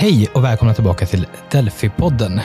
Hej 0.00 0.28
och 0.34 0.44
välkomna 0.44 0.74
tillbaka 0.74 1.06
till 1.06 1.26
Delphi-podden. 1.50 2.40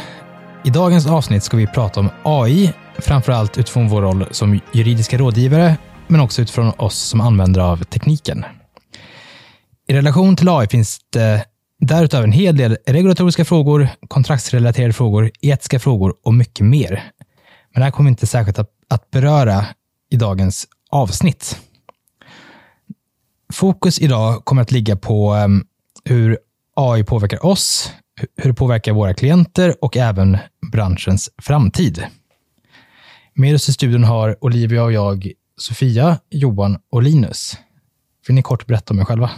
I 0.65 0.69
dagens 0.69 1.07
avsnitt 1.07 1.43
ska 1.43 1.57
vi 1.57 1.67
prata 1.67 1.99
om 1.99 2.09
AI, 2.23 2.73
framförallt 2.97 3.57
utifrån 3.57 3.87
vår 3.87 4.01
roll 4.01 4.25
som 4.31 4.59
juridiska 4.73 5.17
rådgivare, 5.17 5.77
men 6.07 6.21
också 6.21 6.41
utifrån 6.41 6.71
oss 6.77 6.95
som 6.95 7.21
användare 7.21 7.65
av 7.65 7.83
tekniken. 7.83 8.45
I 9.87 9.93
relation 9.93 10.35
till 10.35 10.49
AI 10.49 10.67
finns 10.67 10.99
det 11.09 11.45
därutöver 11.79 12.23
en 12.23 12.31
hel 12.31 12.57
del 12.57 12.77
regulatoriska 12.85 13.45
frågor, 13.45 13.87
kontraktsrelaterade 14.07 14.93
frågor, 14.93 15.31
etiska 15.41 15.79
frågor 15.79 16.15
och 16.23 16.33
mycket 16.33 16.65
mer. 16.65 17.11
Men 17.73 17.79
det 17.79 17.83
här 17.83 17.91
kommer 17.91 18.09
vi 18.09 18.11
inte 18.11 18.27
särskilt 18.27 18.59
att, 18.59 19.11
beröra 19.11 19.65
i 20.11 20.15
dagens 20.15 20.67
avsnitt. 20.89 21.59
Fokus 23.53 23.99
idag 23.99 24.45
kommer 24.45 24.61
att 24.61 24.71
ligga 24.71 24.95
på 24.95 25.33
ehm, 25.33 25.65
hur 26.03 26.37
AI 26.75 27.03
påverkar 27.03 27.45
oss, 27.45 27.93
hur 28.37 28.49
det 28.49 28.55
påverkar 28.55 28.93
våra 28.93 29.13
klienter 29.13 29.75
och 29.81 29.97
även 29.97 30.37
branschens 30.71 31.29
framtid. 31.41 32.05
Med 33.33 33.55
oss 33.55 33.69
i 33.69 33.73
studion 33.73 34.03
har 34.03 34.37
Olivia 34.41 34.83
och 34.83 34.91
jag 34.91 35.31
Sofia, 35.57 36.17
Johan 36.29 36.77
och 36.91 37.03
Linus. 37.03 37.57
Vill 38.27 38.35
ni 38.35 38.41
kort 38.41 38.67
berätta 38.67 38.93
om 38.93 38.99
er 38.99 39.05
själva? 39.05 39.31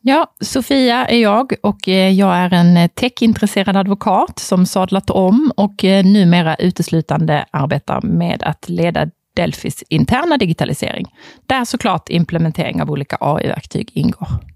Ja, 0.00 0.34
Sofia 0.40 1.06
är 1.06 1.18
jag 1.18 1.52
och 1.62 1.88
eh, 1.88 2.12
jag 2.12 2.36
är 2.36 2.54
en 2.54 2.76
eh, 2.76 2.88
techintresserad 2.88 3.76
advokat 3.76 4.38
som 4.38 4.66
sadlat 4.66 5.10
om 5.10 5.52
och 5.56 5.84
eh, 5.84 6.04
numera 6.04 6.54
uteslutande 6.54 7.46
arbetar 7.50 8.00
med 8.00 8.42
att 8.42 8.68
leda 8.68 9.06
Delfis 9.36 9.84
interna 9.88 10.36
digitalisering, 10.36 11.06
där 11.46 11.64
såklart 11.64 12.08
implementering 12.08 12.82
av 12.82 12.90
olika 12.90 13.16
AI-verktyg 13.20 13.90
ingår. 13.94 14.53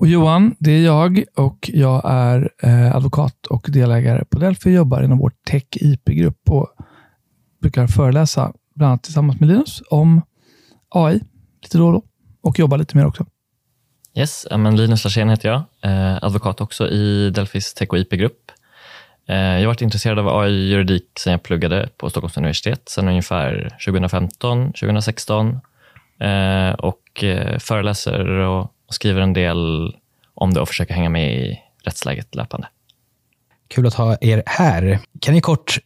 Och 0.00 0.06
Johan, 0.06 0.54
det 0.58 0.70
är 0.72 0.84
jag 0.84 1.24
och 1.36 1.70
jag 1.72 2.02
är 2.04 2.50
eh, 2.62 2.96
advokat 2.96 3.46
och 3.46 3.66
delägare 3.68 4.24
på 4.24 4.38
Delphi. 4.38 4.70
jobbar 4.70 5.02
inom 5.02 5.18
vår 5.18 5.32
Tech 5.50 5.64
IP-grupp 5.72 6.50
och 6.50 6.68
brukar 7.60 7.86
föreläsa, 7.86 8.52
bland 8.74 8.90
annat 8.90 9.02
tillsammans 9.02 9.40
med 9.40 9.48
Linus, 9.48 9.82
om 9.90 10.22
AI 10.88 11.20
lite 11.62 11.78
då 11.78 11.86
och 11.86 11.92
då 11.92 12.02
och 12.42 12.58
jobbar 12.58 12.78
lite 12.78 12.96
mer 12.96 13.06
också. 13.06 13.26
Yes, 14.14 14.46
men 14.56 14.76
Linus 14.76 15.04
Larsén 15.04 15.28
heter 15.28 15.48
jag, 15.48 15.62
eh, 15.82 16.24
advokat 16.24 16.60
också 16.60 16.88
i 16.88 17.30
Delphis 17.30 17.74
Tech 17.74 17.88
och 17.90 17.98
IP-grupp. 17.98 18.50
Eh, 19.28 19.36
jag 19.36 19.60
har 19.60 19.66
varit 19.66 19.82
intresserad 19.82 20.18
av 20.18 20.28
AI-juridik 20.28 21.18
sedan 21.18 21.30
jag 21.30 21.42
pluggade 21.42 21.88
på 21.96 22.10
Stockholms 22.10 22.36
universitet, 22.36 22.88
sedan 22.88 23.08
ungefär 23.08 23.76
2015, 23.86 24.72
2016 24.72 25.60
eh, 26.20 26.72
och 26.72 27.24
eh, 27.24 27.58
föreläser 27.58 28.28
och 28.28 28.74
och 28.90 28.94
skriver 28.94 29.20
en 29.20 29.32
del 29.32 29.92
om 30.34 30.54
det 30.54 30.60
och 30.60 30.68
försöker 30.68 30.94
hänga 30.94 31.10
med 31.10 31.34
i 31.34 31.60
rättsläget 31.84 32.34
löpande. 32.34 32.68
Kul 33.68 33.86
att 33.86 33.94
ha 33.94 34.16
er 34.20 34.42
här. 34.46 34.98
Kan 35.20 35.34
ni 35.34 35.40
kort 35.40 35.78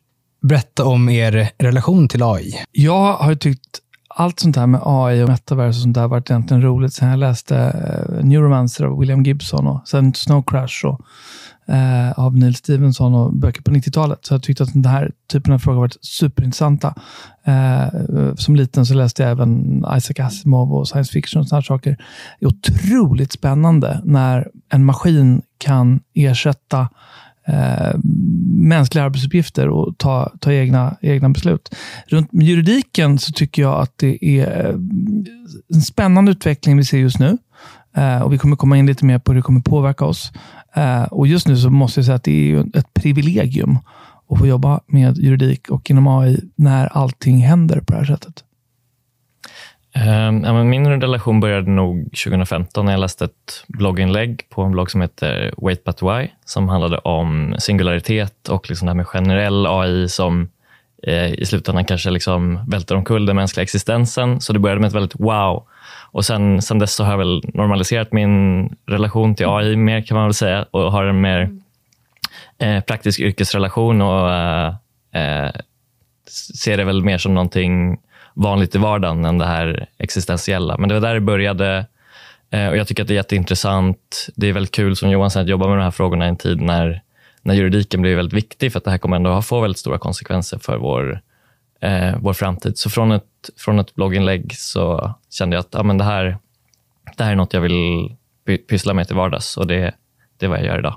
berätta 0.43 0.85
om 0.85 1.09
er 1.09 1.51
relation 1.59 2.09
till 2.09 2.23
AI? 2.23 2.55
Jag 2.73 3.13
har 3.13 3.35
tyckt 3.35 3.81
allt 4.09 4.41
sånt 4.41 4.57
här 4.57 4.67
med 4.67 4.81
AI 4.85 5.23
och 5.23 5.29
metaverse 5.29 5.69
och 5.79 5.83
sånt 5.83 5.95
där 5.95 6.09
varit 6.09 6.31
egentligen 6.31 6.63
roligt 6.63 6.95
sen 6.95 7.09
jag 7.09 7.19
läste 7.19 7.55
uh, 7.55 8.25
Neuromancer 8.25 8.85
av 8.85 8.99
William 8.99 9.23
Gibson 9.23 9.67
och 9.67 9.89
sen 9.89 10.15
Snow 10.15 10.43
Crash 10.47 10.87
och 10.87 11.01
eh, 11.67 12.19
av 12.19 12.37
Neil 12.37 12.55
Stevenson 12.55 13.15
och 13.15 13.33
böcker 13.33 13.63
på 13.63 13.71
90-talet. 13.71 14.19
Så 14.23 14.35
jag 14.35 14.43
tyckte 14.43 14.63
att 14.63 14.73
den 14.73 14.85
här 14.85 15.11
typen 15.33 15.53
av 15.53 15.59
frågor 15.59 15.79
varit 15.79 15.97
superintressanta. 16.01 16.95
Eh, 17.45 17.89
som 18.37 18.57
liten 18.57 18.87
så 18.87 18.95
läste 18.95 19.23
jag 19.23 19.33
även 19.33 19.85
Isaac 19.97 20.27
Asimov 20.27 20.73
och 20.73 20.89
science 20.89 21.13
fiction 21.13 21.41
och 21.41 21.49
sådana 21.49 21.63
saker. 21.63 21.97
Det 22.41 22.47
är 22.47 22.49
otroligt 22.49 23.33
spännande 23.33 24.01
när 24.05 24.49
en 24.69 24.85
maskin 24.85 25.43
kan 25.59 26.01
ersätta 26.15 26.89
eh, 27.47 27.95
mänskliga 28.49 29.05
arbetsuppgifter 29.05 29.69
och 29.69 29.99
ta, 29.99 30.33
ta 30.41 30.53
egna, 30.53 30.97
egna 31.01 31.29
beslut. 31.29 31.75
Runt 32.07 32.29
juridiken 32.33 33.19
så 33.19 33.33
tycker 33.33 33.63
jag 33.63 33.81
att 33.81 33.93
det 33.97 34.25
är 34.25 34.67
eh, 34.67 34.75
en 35.75 35.83
spännande 35.83 36.33
utveckling 36.33 36.77
vi 36.77 36.85
ser 36.85 36.99
just 36.99 37.19
nu. 37.19 37.39
Eh, 37.97 38.23
och 38.23 38.33
Vi 38.33 38.39
kommer 38.39 38.57
komma 38.57 38.79
in 38.79 38.87
lite 38.87 39.05
mer 39.05 39.19
på 39.19 39.33
hur 39.33 39.37
det 39.37 39.43
kommer 39.43 39.61
påverka 39.61 40.05
oss. 40.05 40.33
Eh, 40.75 41.03
och 41.03 41.27
Just 41.27 41.49
nu 41.49 41.57
så 41.57 41.71
måste 41.71 42.01
jag 42.01 42.05
säga 42.05 42.17
att 42.17 42.25
det 42.25 42.53
är 42.53 42.79
ett 42.79 42.95
privilegium 42.95 43.79
att 44.31 44.39
få 44.39 44.47
jobba 44.47 44.81
med 44.87 45.19
juridik 45.19 45.71
och 45.71 45.91
inom 45.91 46.09
AI 46.09 46.41
när 46.57 46.87
allting 46.87 47.39
händer 47.39 47.81
på 47.81 47.93
det 47.93 47.99
här 47.99 48.05
sättet. 48.05 48.45
Ehm, 49.97 50.69
min 50.69 50.87
relation 50.87 51.41
började 51.41 51.71
nog 51.71 52.05
2015 52.05 52.85
när 52.85 52.93
jag 52.93 53.01
läste 53.01 53.25
ett 53.25 53.65
blogginlägg 53.69 54.49
på 54.51 54.63
en 54.63 54.73
blogg 54.73 54.91
som 54.91 55.01
heter 55.01 55.55
Wait 55.57 55.85
But 55.85 56.03
Why, 56.03 56.29
som 56.45 56.69
handlade 56.69 56.99
om 56.99 57.55
singularitet 57.59 58.49
och 58.49 58.69
liksom 58.69 58.87
det 58.87 58.91
här 58.91 58.97
med 58.97 59.07
generell 59.07 59.67
AI 59.67 60.09
som 60.09 60.49
eh, 61.03 61.33
i 61.33 61.47
slutändan 61.47 61.85
kanske 61.85 62.11
liksom 62.11 62.71
välter 62.71 62.95
omkull 62.95 63.27
den 63.27 63.37
mänskliga 63.37 63.63
existensen. 63.63 64.41
Så 64.41 64.53
det 64.53 64.59
började 64.59 64.81
med 64.81 64.89
ett 64.89 64.95
väldigt 64.95 65.21
wow 65.21 65.65
och 66.15 66.25
sen, 66.25 66.63
sen 66.63 66.79
dess 66.79 66.95
så 66.95 67.05
har 67.05 67.11
jag 67.11 67.19
väl 67.19 67.43
normaliserat 67.55 68.13
min 68.13 68.69
relation 68.87 69.35
till 69.35 69.47
AI 69.47 69.77
mer 69.77 70.01
kan 70.01 70.17
man 70.17 70.27
väl 70.27 70.35
säga 70.35 70.67
och 70.71 70.93
har 70.93 71.05
en 71.05 71.21
mer 71.21 71.51
eh, 72.59 72.81
praktisk 72.81 73.21
yrkesrelation 73.21 74.03
och 74.03 74.31
eh, 74.31 74.75
eh, 75.13 75.51
ser 76.61 76.77
det 76.77 76.85
väl 76.85 77.03
mer 77.03 77.19
som 77.19 77.35
någonting 77.35 77.99
vanligt 78.35 78.75
i 78.75 78.79
vardagen 78.79 79.25
än 79.25 79.39
det 79.39 79.47
här 79.47 79.87
existentiella. 79.99 80.77
Men 80.79 80.89
det 80.89 80.95
var 80.95 81.09
där 81.09 81.15
det 81.15 81.21
började 81.21 81.87
eh, 82.51 82.69
och 82.69 82.77
jag 82.77 82.89
tycker 82.89 83.03
att 83.03 83.09
det 83.09 83.15
är 83.15 83.17
jätteintressant. 83.17 84.29
Det 84.37 84.49
är 84.49 84.53
väldigt 84.53 84.75
kul 84.75 84.97
som 84.97 85.11
Johan 85.11 85.31
säger 85.31 85.45
att 85.45 85.51
jobba 85.51 85.69
med 85.69 85.79
de 85.79 85.83
här 85.83 85.91
frågorna 85.91 86.25
i 86.25 86.29
en 86.29 86.37
tid 86.37 86.61
när, 86.61 87.03
när 87.43 87.55
juridiken 87.55 88.03
blir 88.03 88.17
väldigt 88.17 88.35
viktig 88.35 88.73
för 88.73 88.79
att 88.79 88.85
det 88.85 88.91
här 88.91 88.99
kommer 88.99 89.17
ändå 89.17 89.43
få 89.43 89.61
väldigt 89.61 89.79
stora 89.79 89.99
konsekvenser 89.99 90.59
för 90.59 90.77
vår 90.77 91.21
eh, 91.85 92.17
vår 92.21 92.33
framtid. 92.33 92.79
Så 92.79 92.91
från 92.91 93.13
ett, 93.13 93.51
från 93.57 93.79
ett 93.79 93.95
blogginlägg 93.95 94.55
så 94.55 95.15
kände 95.31 95.57
jag 95.57 95.61
att 95.61 95.75
ah, 95.75 95.83
men 95.83 95.99
det, 95.99 96.05
här, 96.05 96.39
det 97.17 97.25
här 97.25 97.33
är 97.33 97.37
något 97.37 97.53
jag 97.53 97.61
vill 97.61 98.17
pyssla 98.69 98.95
med 98.95 99.07
till 99.07 99.17
vardags 99.17 99.57
och 99.57 99.67
det, 99.67 99.95
det 100.39 100.47
är 100.47 100.51
vad 100.51 100.59
jag 100.59 100.67
gör 100.67 100.79
idag. 100.79 100.97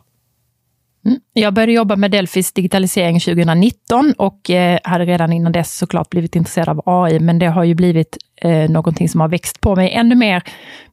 Mm. 1.05 1.19
Jag 1.33 1.53
började 1.53 1.71
jobba 1.71 1.95
med 1.95 2.11
Delfis 2.11 2.51
digitalisering 2.51 3.19
2019 3.19 4.13
och 4.17 4.49
eh, 4.49 4.79
hade 4.83 5.05
redan 5.05 5.33
innan 5.33 5.51
dess 5.51 5.77
såklart 5.77 6.09
blivit 6.09 6.35
intresserad 6.35 6.69
av 6.69 6.81
AI, 6.85 7.19
men 7.19 7.39
det 7.39 7.45
har 7.45 7.63
ju 7.63 7.75
blivit 7.75 8.17
eh, 8.35 8.69
någonting 8.69 9.09
som 9.09 9.21
har 9.21 9.27
växt 9.27 9.61
på 9.61 9.75
mig 9.75 9.91
ännu 9.91 10.15
mer 10.15 10.43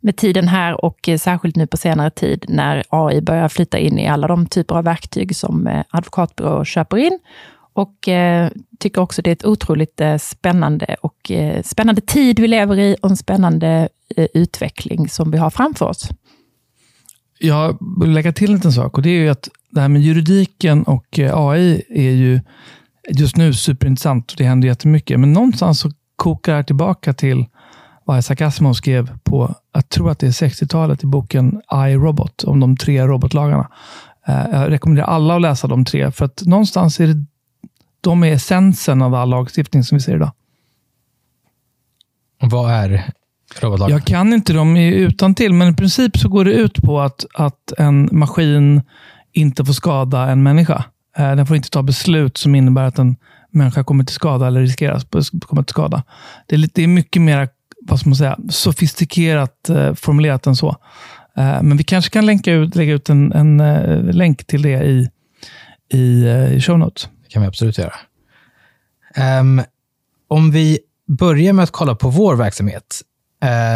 med 0.00 0.16
tiden 0.16 0.48
här 0.48 0.84
och 0.84 1.08
eh, 1.08 1.18
särskilt 1.18 1.56
nu 1.56 1.66
på 1.66 1.76
senare 1.76 2.10
tid 2.10 2.44
när 2.48 2.84
AI 2.88 3.20
börjar 3.20 3.48
flytta 3.48 3.78
in 3.78 3.98
i 3.98 4.08
alla 4.08 4.26
de 4.26 4.46
typer 4.46 4.74
av 4.74 4.84
verktyg 4.84 5.36
som 5.36 5.66
eh, 5.66 5.84
advokatbyråer 5.90 6.64
köper 6.64 6.96
in 6.96 7.18
och 7.74 8.08
eh, 8.08 8.50
tycker 8.78 9.00
också 9.00 9.22
det 9.22 9.30
är 9.30 9.32
ett 9.32 9.44
otroligt 9.44 10.00
eh, 10.00 10.16
spännande 10.16 10.96
och 11.00 11.30
eh, 11.30 11.62
spännande 11.62 12.00
tid 12.00 12.38
vi 12.38 12.48
lever 12.48 12.78
i 12.78 12.96
och 13.02 13.10
en 13.10 13.16
spännande 13.16 13.88
eh, 14.16 14.26
utveckling 14.34 15.08
som 15.08 15.30
vi 15.30 15.38
har 15.38 15.50
framför 15.50 15.86
oss. 15.86 16.08
Jag 17.38 17.78
vill 18.00 18.12
lägga 18.12 18.32
till 18.32 18.50
en 18.50 18.56
liten 18.56 18.72
sak 18.72 18.96
och 18.96 19.02
det 19.02 19.10
är 19.10 19.20
ju 19.20 19.28
att 19.28 19.48
det 19.70 19.80
här 19.80 19.88
med 19.88 20.02
juridiken 20.02 20.82
och 20.82 21.18
eh, 21.18 21.38
AI 21.38 21.82
är 21.88 22.10
ju 22.10 22.40
just 23.10 23.36
nu 23.36 23.52
superintressant 23.52 24.32
och 24.32 24.36
det 24.38 24.44
händer 24.44 24.68
jättemycket. 24.68 25.20
Men 25.20 25.32
någonstans 25.32 25.80
så 25.80 25.90
kokar 26.16 26.52
det 26.52 26.56
här 26.56 26.62
tillbaka 26.62 27.12
till 27.12 27.46
vad 28.04 28.18
Isaac 28.18 28.36
Asimov 28.40 28.72
skrev 28.72 29.18
på, 29.22 29.54
jag 29.72 29.88
tror 29.88 30.10
att 30.10 30.18
det 30.18 30.26
är 30.26 30.30
60-talet 30.30 31.04
i 31.04 31.06
boken 31.06 31.62
I, 31.88 31.94
Robot, 31.94 32.44
om 32.44 32.60
de 32.60 32.76
tre 32.76 33.06
robotlagarna. 33.06 33.70
Eh, 34.26 34.46
jag 34.52 34.70
rekommenderar 34.70 35.06
alla 35.06 35.36
att 35.36 35.42
läsa 35.42 35.66
de 35.66 35.84
tre, 35.84 36.10
för 36.10 36.24
att 36.24 36.42
någonstans 36.46 37.00
är 37.00 37.06
det 37.06 37.26
de 38.04 38.22
är 38.24 38.32
essensen 38.32 39.02
av 39.02 39.14
all 39.14 39.28
lagstiftning 39.28 39.84
som 39.84 39.98
vi 39.98 40.02
ser 40.02 40.16
idag. 40.16 40.32
Vad 42.40 42.72
är 42.72 43.12
robotlagen? 43.60 43.96
Jag 43.96 44.04
kan 44.04 44.32
inte 44.32 44.52
dem 44.52 44.76
utan 44.76 45.34
till, 45.34 45.52
men 45.52 45.72
i 45.72 45.76
princip 45.76 46.18
så 46.18 46.28
går 46.28 46.44
det 46.44 46.52
ut 46.52 46.82
på 46.82 47.00
att, 47.00 47.24
att 47.34 47.72
en 47.78 48.08
maskin 48.12 48.82
inte 49.32 49.64
får 49.64 49.72
skada 49.72 50.30
en 50.30 50.42
människa. 50.42 50.84
Eh, 51.16 51.36
den 51.36 51.46
får 51.46 51.56
inte 51.56 51.70
ta 51.70 51.82
beslut 51.82 52.36
som 52.36 52.54
innebär 52.54 52.82
att 52.82 52.98
en 52.98 53.16
människa 53.50 53.84
kommer 53.84 54.04
till 54.04 54.14
skada 54.14 54.46
eller 54.46 54.60
riskerar 54.60 54.94
att 54.94 55.10
komma 55.46 55.62
till 55.62 55.72
skada. 55.72 56.02
Det 56.46 56.54
är, 56.54 56.58
lite, 56.58 56.80
det 56.80 56.84
är 56.84 56.88
mycket 56.88 57.22
mer 57.22 57.48
vad 57.86 58.00
ska 58.00 58.08
man 58.08 58.16
säga, 58.16 58.38
sofistikerat 58.48 59.68
eh, 59.68 59.94
formulerat 59.94 60.46
än 60.46 60.56
så. 60.56 60.68
Eh, 61.36 61.62
men 61.62 61.76
vi 61.76 61.84
kanske 61.84 62.10
kan 62.10 62.26
länka 62.26 62.52
ut, 62.52 62.74
lägga 62.74 62.92
ut 62.92 63.10
en, 63.10 63.32
en 63.32 63.56
länk 64.10 64.46
till 64.46 64.62
det 64.62 64.84
i, 64.84 65.08
i 65.98 66.60
show 66.60 66.78
notes 66.78 67.08
kan 67.34 67.42
vi 67.42 67.48
absolut 67.48 67.78
göra. 67.78 67.94
Um, 69.40 69.62
om 70.28 70.50
vi 70.50 70.78
börjar 71.06 71.52
med 71.52 71.62
att 71.62 71.70
kolla 71.70 71.94
på 71.94 72.08
vår 72.08 72.36
verksamhet 72.36 73.00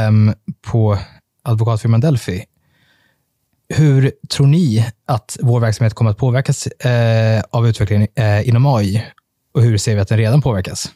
um, 0.08 0.34
på 0.62 0.98
advokatfirman 1.42 2.00
Delphi. 2.00 2.44
Hur 3.68 4.12
tror 4.28 4.46
ni 4.46 4.86
att 5.06 5.36
vår 5.40 5.60
verksamhet 5.60 5.94
kommer 5.94 6.10
att 6.10 6.18
påverkas 6.18 6.66
uh, 6.66 7.42
av 7.50 7.68
utvecklingen 7.68 8.08
uh, 8.18 8.48
inom 8.48 8.66
AI? 8.66 9.06
Och 9.54 9.62
hur 9.62 9.78
ser 9.78 9.94
vi 9.94 10.00
att 10.00 10.08
den 10.08 10.18
redan 10.18 10.42
påverkas? 10.42 10.92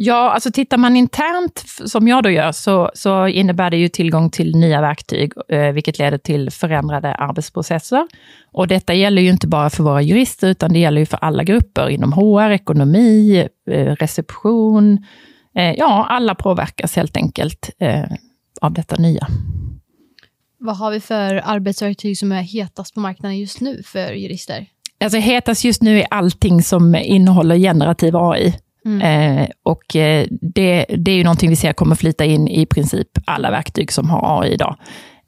Ja, 0.00 0.30
alltså 0.30 0.50
tittar 0.50 0.76
man 0.76 0.96
internt, 0.96 1.64
som 1.84 2.08
jag 2.08 2.22
då 2.22 2.30
gör, 2.30 2.52
så, 2.52 2.90
så 2.94 3.26
innebär 3.26 3.70
det 3.70 3.76
ju 3.76 3.88
tillgång 3.88 4.30
till 4.30 4.56
nya 4.56 4.80
verktyg, 4.80 5.32
eh, 5.48 5.72
vilket 5.72 5.98
leder 5.98 6.18
till 6.18 6.50
förändrade 6.50 7.14
arbetsprocesser. 7.14 8.06
Och 8.52 8.68
detta 8.68 8.94
gäller 8.94 9.22
ju 9.22 9.30
inte 9.30 9.46
bara 9.46 9.70
för 9.70 9.82
våra 9.82 10.02
jurister, 10.02 10.48
utan 10.48 10.72
det 10.72 10.78
gäller 10.78 11.00
ju 11.00 11.06
för 11.06 11.16
alla 11.16 11.44
grupper 11.44 11.88
inom 11.88 12.12
HR, 12.12 12.50
ekonomi, 12.50 13.48
eh, 13.70 13.94
reception. 13.94 15.04
Eh, 15.56 15.72
ja, 15.72 16.06
alla 16.10 16.34
påverkas 16.34 16.96
helt 16.96 17.16
enkelt 17.16 17.70
av 18.60 18.72
detta 18.72 18.96
nya. 18.96 19.26
Vad 20.58 20.76
har 20.76 20.90
vi 20.90 21.00
för 21.00 21.42
arbetsverktyg 21.44 22.18
som 22.18 22.32
är 22.32 22.42
hetast 22.42 22.94
på 22.94 23.00
marknaden 23.00 23.38
just 23.38 23.60
nu 23.60 23.82
för 23.82 24.12
jurister? 24.12 24.66
Alltså 25.00 25.18
hetast 25.18 25.64
just 25.64 25.82
nu 25.82 26.00
är 26.00 26.06
allting 26.10 26.62
som 26.62 26.94
innehåller 26.94 27.56
generativ 27.56 28.16
AI. 28.16 28.54
Mm. 28.88 29.38
Eh, 29.40 29.48
och 29.62 29.96
eh, 29.96 30.26
det, 30.30 30.86
det 30.98 31.10
är 31.10 31.16
ju 31.16 31.24
någonting 31.24 31.50
vi 31.50 31.56
ser 31.56 31.72
kommer 31.72 31.94
flyta 31.94 32.24
in 32.24 32.48
i 32.48 32.66
princip 32.66 33.08
alla 33.24 33.50
verktyg 33.50 33.92
som 33.92 34.10
har 34.10 34.42
AI 34.42 34.52
idag. 34.52 34.76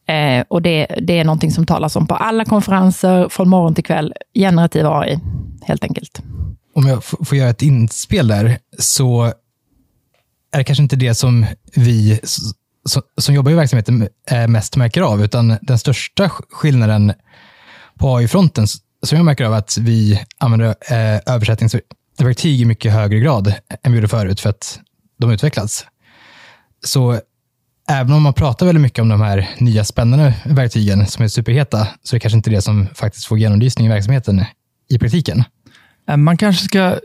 Eh, 0.08 0.44
och 0.48 0.62
det, 0.62 0.86
det 1.02 1.18
är 1.18 1.24
någonting 1.24 1.50
som 1.50 1.66
talas 1.66 1.96
om 1.96 2.06
på 2.06 2.14
alla 2.14 2.44
konferenser 2.44 3.28
från 3.28 3.48
morgon 3.48 3.74
till 3.74 3.84
kväll. 3.84 4.14
Generativ 4.34 4.86
AI, 4.86 5.18
helt 5.62 5.84
enkelt. 5.84 6.22
Om 6.74 6.86
jag 6.86 7.04
får 7.04 7.34
göra 7.36 7.50
ett 7.50 7.62
inspel 7.62 8.28
där, 8.28 8.58
så 8.78 9.22
är 10.52 10.58
det 10.58 10.64
kanske 10.64 10.82
inte 10.82 10.96
det 10.96 11.14
som 11.14 11.46
vi 11.74 12.20
som, 12.84 13.02
som 13.20 13.34
jobbar 13.34 13.50
i 13.50 13.54
verksamheten 13.54 14.08
eh, 14.30 14.46
mest 14.48 14.76
märker 14.76 15.02
av, 15.02 15.24
utan 15.24 15.56
den 15.62 15.78
största 15.78 16.28
skillnaden 16.28 17.12
på 17.98 18.16
AI-fronten 18.16 18.66
som 19.02 19.16
jag 19.16 19.24
märker 19.24 19.44
av 19.44 19.52
att 19.52 19.78
vi 19.78 20.20
använder 20.38 20.68
eh, 20.68 21.34
verktyg 22.18 22.60
i 22.60 22.64
mycket 22.64 22.92
högre 22.92 23.20
grad 23.20 23.54
än 23.82 23.92
vi 23.92 23.98
gjorde 23.98 24.08
förut 24.08 24.40
för 24.40 24.50
att 24.50 24.80
de 25.18 25.30
utvecklats. 25.30 25.86
Så 26.84 27.20
även 27.88 28.12
om 28.12 28.22
man 28.22 28.34
pratar 28.34 28.66
väldigt 28.66 28.82
mycket 28.82 29.02
om 29.02 29.08
de 29.08 29.20
här 29.20 29.50
nya 29.58 29.84
spännande 29.84 30.34
verktygen 30.44 31.06
som 31.06 31.24
är 31.24 31.28
superheta, 31.28 31.88
så 32.02 32.14
är 32.14 32.16
det 32.16 32.20
kanske 32.20 32.36
inte 32.36 32.50
det 32.50 32.62
som 32.62 32.86
faktiskt 32.94 33.26
får 33.26 33.38
genomlysning 33.38 33.86
i 33.86 33.90
verksamheten 33.90 34.44
i 34.88 34.98
praktiken. 34.98 35.44
Eh, 36.08 36.16
man 36.16 36.36
kanske 36.36 36.64
ska 36.64 36.78
eh, 36.78 36.96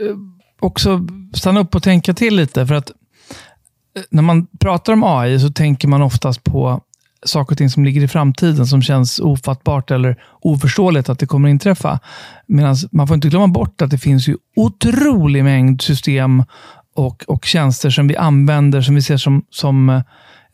också 0.59 1.07
stanna 1.33 1.59
upp 1.59 1.75
och 1.75 1.83
tänka 1.83 2.13
till 2.13 2.35
lite, 2.35 2.67
för 2.67 2.75
att 2.75 2.89
eh, 2.89 4.03
när 4.09 4.21
man 4.21 4.47
pratar 4.59 4.93
om 4.93 5.03
AI 5.03 5.39
så 5.39 5.49
tänker 5.49 5.87
man 5.87 6.01
oftast 6.01 6.43
på 6.43 6.81
saker 7.25 7.53
och 7.53 7.57
ting 7.57 7.69
som 7.69 7.85
ligger 7.85 8.03
i 8.03 8.07
framtiden 8.07 8.67
som 8.67 8.81
känns 8.81 9.19
ofattbart 9.19 9.91
eller 9.91 10.23
oförståeligt 10.41 11.09
att 11.09 11.19
det 11.19 11.25
kommer 11.25 11.49
att 11.49 11.51
inträffa. 11.51 11.99
Medan 12.47 12.75
man 12.91 13.07
får 13.07 13.15
inte 13.15 13.29
glömma 13.29 13.47
bort 13.47 13.81
att 13.81 13.89
det 13.89 13.97
finns 13.97 14.27
ju 14.27 14.37
otrolig 14.55 15.43
mängd 15.43 15.81
system 15.81 16.43
och, 16.95 17.23
och 17.27 17.45
tjänster 17.45 17.89
som 17.89 18.07
vi 18.07 18.15
använder, 18.15 18.81
som 18.81 18.95
vi 18.95 19.01
ser 19.01 19.17
som, 19.17 19.45
som, 19.49 19.89
eh, 19.89 20.01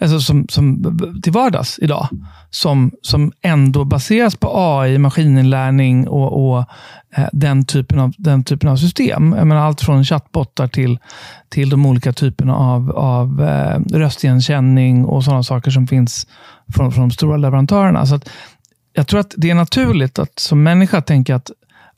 alltså 0.01 0.19
som, 0.19 0.45
som 0.49 0.97
till 1.23 1.31
vardags 1.31 1.79
idag. 1.81 2.07
Som, 2.49 2.91
som 3.01 3.31
ändå 3.41 3.85
baseras 3.85 4.35
på 4.35 4.51
AI, 4.53 4.97
maskininlärning 4.97 6.07
och, 6.07 6.51
och 6.51 6.65
eh, 7.15 7.27
den, 7.31 7.65
typen 7.65 7.99
av, 7.99 8.13
den 8.17 8.43
typen 8.43 8.69
av 8.69 8.75
system. 8.75 9.35
Jag 9.37 9.47
menar, 9.47 9.61
allt 9.61 9.81
från 9.81 10.05
chattbottar 10.05 10.67
till, 10.67 10.99
till 11.49 11.69
de 11.69 11.85
olika 11.85 12.13
typerna 12.13 12.55
av, 12.55 12.91
av 12.91 13.41
eh, 13.41 13.79
röstigenkänning 13.97 15.05
och 15.05 15.23
sådana 15.23 15.43
saker 15.43 15.71
som 15.71 15.87
finns 15.87 16.27
från, 16.75 16.91
från 16.91 17.09
de 17.09 17.11
stora 17.11 17.37
leverantörerna. 17.37 18.05
Så 18.05 18.19
jag 18.93 19.07
tror 19.07 19.19
att 19.19 19.33
det 19.37 19.49
är 19.49 19.55
naturligt 19.55 20.19
att 20.19 20.39
som 20.39 20.63
människa 20.63 21.01
tänka 21.01 21.35
att 21.35 21.51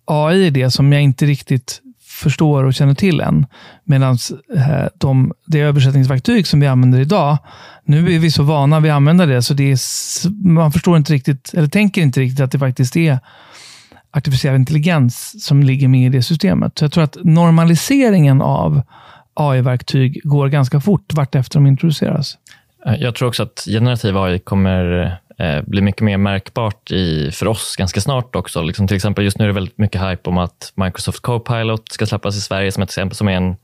AI 0.05 0.47
är 0.47 0.51
det 0.51 0.71
som 0.71 0.93
jag 0.93 1.01
inte 1.01 1.25
riktigt 1.25 1.81
förstår 2.23 2.63
och 2.63 2.73
känner 2.73 2.93
till 2.93 3.21
än. 3.21 3.45
Medan 3.83 4.17
eh, 4.55 4.87
de, 4.97 5.33
det 5.45 5.59
översättningsverktyg 5.59 6.47
som 6.47 6.59
vi 6.59 6.67
använder 6.67 6.99
idag, 6.99 7.37
nu 7.85 8.15
är 8.15 8.19
vi 8.19 8.31
så 8.31 8.43
vana 8.43 8.79
vid 8.79 8.91
att 8.91 8.95
använda 8.95 9.25
det, 9.25 9.41
så 9.41 9.53
det 9.53 9.71
är, 9.71 9.77
man 10.47 10.71
förstår 10.71 10.97
inte 10.97 11.13
riktigt, 11.13 11.53
eller 11.53 11.67
tänker 11.67 12.01
inte 12.01 12.19
riktigt 12.19 12.39
att 12.39 12.51
det 12.51 12.59
faktiskt 12.59 12.97
är 12.97 13.19
artificiell 14.11 14.55
intelligens 14.55 15.45
som 15.45 15.63
ligger 15.63 15.87
med 15.87 16.05
i 16.05 16.09
det 16.09 16.23
systemet. 16.23 16.79
Så 16.79 16.85
jag 16.85 16.91
tror 16.91 17.03
att 17.03 17.17
normaliseringen 17.23 18.41
av 18.41 18.81
AI-verktyg 19.33 20.21
går 20.23 20.47
ganska 20.47 20.79
fort 20.81 21.13
vartefter 21.13 21.59
de 21.59 21.67
introduceras. 21.67 22.37
Jag 22.99 23.15
tror 23.15 23.27
också 23.27 23.43
att 23.43 23.63
generativ 23.67 24.17
AI 24.17 24.39
kommer 24.39 25.17
Eh, 25.39 25.61
blir 25.61 25.81
mycket 25.81 26.01
mer 26.01 26.17
märkbart 26.17 26.91
i, 26.91 27.31
för 27.31 27.47
oss 27.47 27.75
ganska 27.75 28.01
snart 28.01 28.35
också. 28.35 28.61
Liksom 28.61 28.87
till 28.87 28.95
exempel 28.95 29.23
just 29.23 29.37
nu 29.37 29.43
är 29.43 29.47
det 29.47 29.53
väldigt 29.53 29.77
mycket 29.77 30.01
hype 30.01 30.29
om 30.29 30.37
att 30.37 30.73
Microsoft 30.75 31.19
Copilot 31.19 31.91
ska 31.91 32.05
släppas 32.05 32.37
i 32.37 32.41
Sverige 32.41 32.71
som 32.71 32.83
ett 32.83 32.89
exempel, 32.89 33.15
som 33.15 33.27
är 33.27 33.37
en 33.37 33.55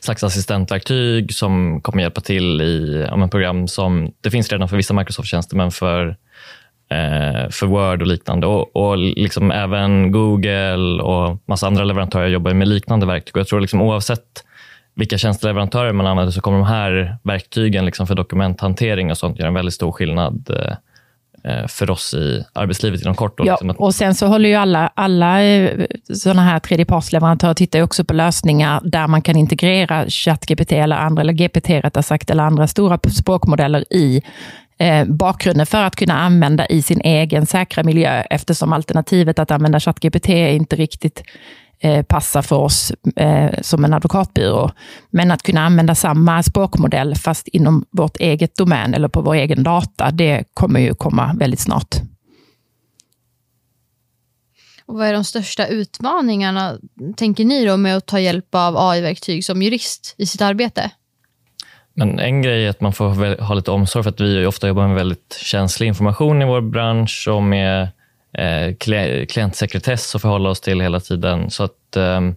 slags 0.00 0.24
assistentverktyg 0.24 1.34
som 1.34 1.80
kommer 1.80 2.02
hjälpa 2.02 2.20
till 2.20 2.60
i 2.60 3.06
ja, 3.10 3.28
program 3.28 3.68
som 3.68 4.12
det 4.20 4.30
finns 4.30 4.52
redan 4.52 4.68
för 4.68 4.76
vissa 4.76 4.94
Microsoft-tjänster, 4.94 5.56
men 5.56 5.70
för, 5.70 6.08
eh, 6.90 7.50
för 7.50 7.66
Word 7.66 8.02
och 8.02 8.08
liknande. 8.08 8.46
Och, 8.46 8.76
och 8.76 8.98
liksom 8.98 9.50
även 9.50 10.12
Google 10.12 11.02
och 11.02 11.38
massa 11.46 11.66
andra 11.66 11.84
leverantörer 11.84 12.28
jobbar 12.28 12.54
med 12.54 12.68
liknande 12.68 13.06
verktyg. 13.06 13.36
Och 13.36 13.40
jag 13.40 13.48
tror 13.48 13.60
liksom 13.60 13.82
oavsett 13.82 14.44
vilka 14.94 15.18
tjänsteleverantörer 15.18 15.92
man 15.92 16.06
använder 16.06 16.32
så 16.32 16.40
kommer 16.40 16.58
de 16.58 16.66
här 16.66 17.16
verktygen 17.22 17.84
liksom 17.84 18.06
för 18.06 18.14
dokumenthantering 18.14 19.10
och 19.10 19.18
sånt 19.18 19.38
göra 19.38 19.48
en 19.48 19.54
väldigt 19.54 19.74
stor 19.74 19.92
skillnad 19.92 20.50
eh, 20.50 20.74
eh, 21.52 21.66
för 21.66 21.90
oss 21.90 22.14
i 22.14 22.44
arbetslivet 22.52 23.02
inom 23.02 23.14
kort. 23.14 23.34
Ja, 23.38 23.58
liksom 23.60 23.70
och 23.70 23.94
sen 23.94 24.14
så 24.14 24.26
håller 24.26 24.48
ju 24.48 24.54
alla, 24.54 24.92
alla 24.94 25.42
eh, 25.42 25.86
sådana 26.14 26.42
här 26.42 26.58
tredjepartsleverantörer 26.58 27.54
tittar 27.54 27.82
också 27.82 28.04
på 28.04 28.14
lösningar 28.14 28.80
där 28.84 29.06
man 29.06 29.22
kan 29.22 29.36
integrera 29.36 30.06
ChatGPT 30.08 30.72
eller 30.72 30.96
andra, 30.96 31.20
eller 31.20 31.32
GPT 31.32 31.70
rättare 31.70 32.02
sagt, 32.02 32.30
eller 32.30 32.42
andra 32.42 32.66
stora 32.66 32.98
språkmodeller 33.10 33.84
i 33.90 34.22
eh, 34.78 35.04
bakgrunden 35.04 35.66
för 35.66 35.82
att 35.82 35.96
kunna 35.96 36.20
använda 36.20 36.66
i 36.66 36.82
sin 36.82 37.00
egen 37.00 37.46
säkra 37.46 37.82
miljö, 37.82 38.22
eftersom 38.30 38.72
alternativet 38.72 39.38
att 39.38 39.50
använda 39.50 39.80
ChatGPT 39.80 40.28
är 40.28 40.48
inte 40.48 40.76
riktigt 40.76 41.22
eh, 41.82 42.02
passar 42.02 42.42
för 42.42 42.56
oss 42.56 42.92
eh, 43.16 43.50
som 43.62 43.84
en 43.84 43.94
advokatbyrå. 43.94 44.70
Men 45.10 45.30
att 45.30 45.42
kunna 45.42 45.60
använda 45.60 45.94
samma 45.94 46.42
språkmodell 46.42 47.14
fast 47.14 47.48
inom 47.48 47.84
vårt 47.90 48.16
eget 48.16 48.56
domän 48.56 48.94
eller 48.94 49.08
på 49.08 49.20
vår 49.20 49.34
egen 49.34 49.62
data, 49.62 50.10
det 50.10 50.44
kommer 50.54 50.80
ju 50.80 50.94
komma 50.94 51.34
väldigt 51.38 51.60
snart. 51.60 51.94
Och 54.86 54.98
vad 54.98 55.06
är 55.06 55.12
de 55.12 55.24
största 55.24 55.66
utmaningarna, 55.66 56.78
tänker 57.16 57.44
ni, 57.44 57.66
då, 57.66 57.76
med 57.76 57.96
att 57.96 58.06
ta 58.06 58.20
hjälp 58.20 58.54
av 58.54 58.76
AI-verktyg 58.78 59.44
som 59.44 59.62
jurist 59.62 60.14
i 60.18 60.26
sitt 60.26 60.42
arbete? 60.42 60.90
Men 61.94 62.18
en 62.18 62.42
grej 62.42 62.66
är 62.66 62.70
att 62.70 62.80
man 62.80 62.92
får 62.92 63.40
ha 63.42 63.54
lite 63.54 63.70
omsorg 63.70 64.02
för 64.02 64.10
att 64.10 64.20
vi 64.20 64.46
ofta 64.46 64.68
jobbar 64.68 64.86
med 64.86 64.96
väldigt 64.96 65.38
känslig 65.42 65.86
information 65.86 66.42
i 66.42 66.44
vår 66.44 66.60
bransch 66.60 67.28
och 67.30 67.42
med 67.42 67.88
eh, 68.38 68.74
klientsekretess 69.26 70.14
att 70.14 70.22
förhålla 70.22 70.50
oss 70.50 70.60
till 70.60 70.80
hela 70.80 71.00
tiden. 71.00 71.50
Så 71.50 71.64
att 71.64 71.96
ehm, 71.96 72.28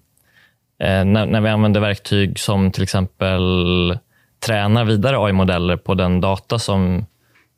eh, 0.80 1.06
när, 1.06 1.25
när, 1.25 1.42
vi 1.42 1.50
använder 1.50 1.82
verktyg 1.82 2.40
som 2.40 2.72
till 2.72 2.84
exempel 2.84 3.42
tränar 4.46 4.86
vidare 4.86 5.18
AI-modeller 5.20 5.78
på 5.78 5.94
den 5.94 6.22
data 6.22 6.60
som, 6.60 7.06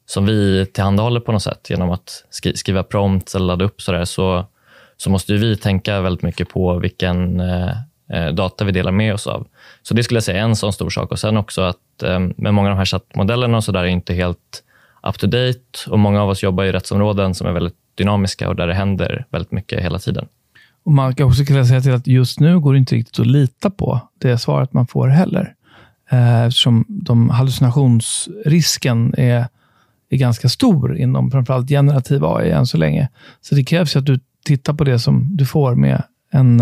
som 0.06 0.26
vi 0.26 0.66
tillhandahåller 0.66 1.20
på 1.20 1.32
något 1.32 1.44
sätt 1.44 1.70
genom 1.70 1.92
att 1.92 2.24
skri 2.30 2.58
skriva 2.58 2.84
prompts 2.84 3.36
eller 3.36 3.46
ladda 3.46 3.66
upp 3.66 3.82
så, 3.82 4.06
så, 4.06 4.46
så 4.98 5.10
måste 5.10 5.34
vi 5.34 5.58
tänka 5.58 6.02
väldigt 6.02 6.24
mycket 6.24 6.50
på 6.50 6.80
vilken 6.80 7.40
eh, 7.40 7.72
eh, 8.14 8.28
data 8.28 8.66
vi 8.66 8.72
delar 8.72 8.92
med 8.92 9.14
oss 9.14 9.28
av. 9.28 9.48
Så 9.82 9.94
det 9.94 10.04
skulle 10.04 10.16
jag 10.16 10.24
säga 10.24 10.40
är 10.40 10.44
en 10.44 10.56
sån 10.56 10.74
stor 10.74 10.90
sak. 10.90 11.12
Och 11.12 11.20
Sen 11.20 11.38
också 11.38 11.62
att 11.62 12.04
eh, 12.04 12.20
med 12.20 12.54
många 12.54 12.70
av 12.70 12.76
de 12.76 12.78
här 12.78 12.86
chattmodellerna 12.86 13.58
och 13.58 13.64
så 13.64 13.72
där 13.72 13.84
är 13.84 13.88
inte 13.88 14.14
helt 14.14 14.64
up 15.08 15.20
to 15.20 15.28
date 15.28 15.90
och 15.90 16.00
många 16.00 16.24
av 16.24 16.30
oss 16.30 16.44
jobbar 16.44 16.64
i 16.64 16.72
rättsområden 16.72 17.36
som 17.36 17.48
är 17.48 17.52
väldigt 17.52 17.87
dynamiska 17.98 18.50
och 18.50 18.56
där 18.56 18.68
det 18.68 18.74
händer 18.74 19.26
väldigt 19.30 19.52
mycket 19.52 19.84
hela 19.84 20.00
tiden. 20.00 20.28
Och 20.84 20.92
Man 20.92 21.16
kan 21.16 21.28
också 21.28 21.46
kunna 21.46 21.66
säga 21.66 21.82
till 21.82 21.94
att 21.94 22.08
just 22.08 22.40
nu 22.40 22.60
går 22.60 22.74
det 22.74 22.80
inte 22.80 22.96
riktigt 22.96 23.20
att 23.20 23.28
lita 23.28 23.70
på 23.70 24.02
det 24.20 24.38
svaret 24.38 24.74
man 24.74 24.88
får 24.88 25.08
heller. 25.08 25.54
Eh, 26.10 26.44
eftersom 26.44 26.86
de 26.88 27.30
hallucinationsrisken 27.30 29.14
är, 29.18 29.48
är 30.10 30.18
ganska 30.18 30.50
stor 30.50 30.98
inom 30.98 31.32
framförallt 31.32 31.70
generativ 31.70 32.26
AI 32.26 32.52
än 32.52 32.68
så 32.68 32.78
länge. 32.78 33.10
Så 33.42 33.56
det 33.56 33.64
krävs 33.64 33.96
att 33.96 34.06
du 34.06 34.20
tittar 34.46 34.74
på 34.74 34.84
det 34.84 35.00
som 35.00 35.38
du 35.38 35.46
får 35.46 35.76
med 35.76 36.04
en, 36.32 36.60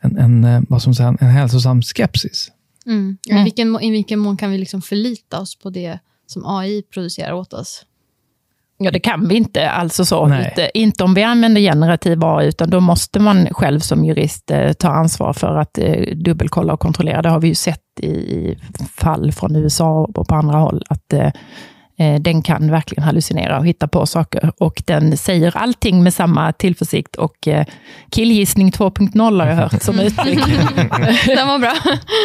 en, 0.00 0.18
en, 0.18 0.44
eh, 0.44 0.62
vad 0.68 0.82
som 0.82 0.94
säger, 0.94 1.16
en 1.20 1.30
hälsosam 1.30 1.82
skepsis. 1.82 2.52
Mm. 2.86 3.18
I, 3.30 3.44
vilken, 3.44 3.80
I 3.80 3.90
vilken 3.90 4.18
mån 4.18 4.36
kan 4.36 4.50
vi 4.50 4.58
liksom 4.58 4.82
förlita 4.82 5.40
oss 5.40 5.58
på 5.58 5.70
det 5.70 5.98
som 6.26 6.46
AI 6.46 6.82
producerar 6.82 7.32
åt 7.32 7.52
oss? 7.52 7.84
Ja, 8.78 8.90
det 8.90 9.00
kan 9.00 9.28
vi 9.28 9.34
inte. 9.36 9.70
Alltså 9.70 10.04
så. 10.04 10.24
Inte, 10.24 10.70
inte, 10.74 11.04
om 11.04 11.14
vi 11.14 11.22
använder 11.22 11.60
generativ 11.60 12.24
AI, 12.24 12.48
utan 12.48 12.70
då 12.70 12.80
måste 12.80 13.20
man 13.20 13.48
själv 13.50 13.80
som 13.80 14.04
jurist 14.04 14.50
eh, 14.50 14.72
ta 14.72 14.88
ansvar 14.88 15.32
för 15.32 15.56
att 15.56 15.78
eh, 15.78 16.16
dubbelkolla 16.16 16.72
och 16.72 16.80
kontrollera. 16.80 17.22
Det 17.22 17.28
har 17.28 17.40
vi 17.40 17.48
ju 17.48 17.54
sett 17.54 17.80
i, 18.00 18.06
i 18.06 18.58
fall 18.96 19.32
från 19.32 19.56
USA 19.56 20.08
och 20.14 20.28
på 20.28 20.34
andra 20.34 20.58
håll, 20.58 20.82
att 20.88 21.12
eh, 21.12 21.30
Eh, 21.98 22.20
den 22.20 22.42
kan 22.42 22.70
verkligen 22.70 23.04
hallucinera 23.04 23.58
och 23.58 23.66
hitta 23.66 23.88
på 23.88 24.06
saker. 24.06 24.52
Och 24.58 24.82
den 24.86 25.16
säger 25.16 25.56
allting 25.56 26.02
med 26.02 26.14
samma 26.14 26.52
tillförsikt. 26.52 27.16
Och 27.16 27.48
eh, 27.48 27.66
killgissning 28.10 28.70
2.0 28.70 29.40
har 29.40 29.48
jag 29.48 29.56
hört 29.56 29.82
som 29.82 30.00
uttryck. 30.00 30.38
Den 31.26 31.48
var 31.48 31.58
bra. 31.58 31.74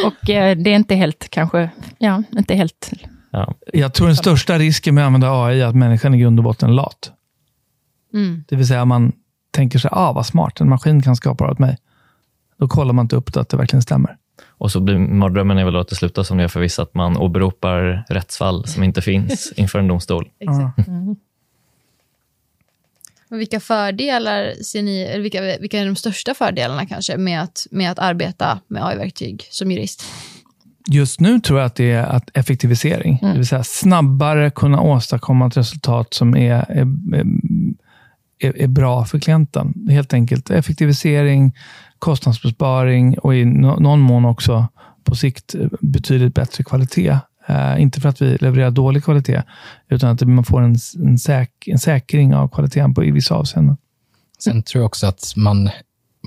och 0.06 0.30
eh, 0.30 0.58
det 0.58 0.70
är 0.70 0.76
inte 0.76 0.96
helt, 0.96 1.30
kanske, 1.30 1.70
ja, 1.98 2.24
inte 2.38 2.56
helt... 2.56 2.92
Ja. 3.32 3.56
Jag 3.74 3.94
tror 3.94 4.08
den 4.08 4.16
största 4.16 4.58
risken 4.58 4.96
med 4.96 5.04
att 5.04 5.08
använda 5.08 5.44
AI 5.44 5.62
är 5.62 5.66
att 5.66 5.76
människan 5.76 6.14
i 6.14 6.18
grund 6.18 6.40
och 6.40 6.44
botten 6.44 6.70
är 6.70 6.74
lat. 6.74 7.12
Mm. 8.14 8.44
Det 8.48 8.56
vill 8.56 8.68
säga 8.68 8.86
man 8.86 9.12
tänker 9.52 9.80
sig, 9.80 9.90
ah 9.94 10.14
vad 10.14 10.26
smart, 10.26 10.62
en 10.62 10.70
maskin 10.70 11.02
kan 11.02 11.16
skapa 11.16 11.46
det 11.46 11.52
åt 11.52 11.60
mig. 11.60 11.78
Då 12.58 12.68
kollar 12.68 12.94
man 12.94 13.06
inte 13.06 13.16
upp 13.16 13.34
det, 13.34 13.42
att 13.42 13.50
det 13.50 13.58
verkligen 13.58 13.82
stämmer. 13.82 14.18
Och 14.48 14.72
så 14.72 14.80
blir 14.80 14.98
mardrömmen 14.98 15.58
är 15.58 15.66
väl 15.66 15.76
att 15.76 15.88
det 15.88 15.96
slutar 15.96 16.24
som 16.24 16.38
det 16.38 16.44
gör 16.44 16.48
för 16.48 16.60
vissa, 16.60 16.82
att 16.82 16.94
man 16.94 17.18
åberopar 17.18 18.06
rättsfall 18.10 18.68
som 18.68 18.84
inte 18.84 19.02
finns 19.02 19.54
inför 19.56 19.80
en 19.80 19.88
domstol. 19.88 20.30
Exakt. 20.40 20.90
Och 23.30 23.40
vilka 23.40 23.60
fördelar 23.60 24.54
ser 24.64 24.84
ni, 24.84 25.02
eller 25.02 25.22
vilka, 25.22 25.42
vilka 25.42 25.80
är 25.80 25.86
de 25.86 25.96
största 25.96 26.34
fördelarna 26.34 26.86
kanske 26.86 27.18
med 27.18 27.44
att, 27.44 27.68
med 27.72 27.92
att 27.92 28.00
arbeta 28.00 28.60
med 28.68 28.86
AI-verktyg 28.86 29.48
som 29.50 29.72
jurist? 29.72 30.04
Just 30.88 31.20
nu 31.20 31.40
tror 31.40 31.60
jag 31.60 31.66
att 31.66 31.76
det 31.76 31.92
är 31.92 32.04
att 32.04 32.30
effektivisering. 32.34 33.20
Det 33.22 33.34
vill 33.34 33.48
säga 33.48 33.64
snabbare 33.64 34.52
kunna 34.52 34.82
åstadkomma 34.82 35.48
ett 35.48 35.58
resultat 35.58 36.14
som 36.14 36.36
är, 36.36 36.66
är, 36.72 36.88
är, 38.40 38.62
är 38.62 38.68
bra 38.68 39.06
för 39.06 39.20
klienten. 39.20 39.74
Helt 39.90 40.14
enkelt 40.14 40.50
effektivisering, 40.50 41.56
kostnadsbesparing 42.00 43.20
och 43.20 43.36
i 43.36 43.46
no, 43.46 43.80
någon 43.80 44.00
mån 44.00 44.26
också 44.26 44.68
på 45.04 45.16
sikt 45.16 45.56
betydligt 45.82 46.34
bättre 46.34 46.64
kvalitet. 46.64 47.18
Uh, 47.50 47.82
inte 47.82 48.02
för 48.02 48.10
att 48.10 48.22
vi 48.22 48.38
levererar 48.38 48.72
dålig 48.72 49.04
kvalitet, 49.04 49.44
utan 49.90 50.10
att 50.10 50.22
man 50.22 50.44
får 50.44 50.62
en, 50.62 50.76
en, 51.06 51.20
säk, 51.20 51.68
en 51.68 51.80
säkring 51.80 52.36
av 52.36 52.48
kvaliteten 52.48 52.94
på, 52.94 53.04
i 53.04 53.12
vissa 53.12 53.36
avseenden. 53.36 53.78
Sen 54.40 54.64
tror 54.64 54.82
jag 54.82 54.86
också 54.86 55.08
att 55.08 55.34
man 55.36 55.70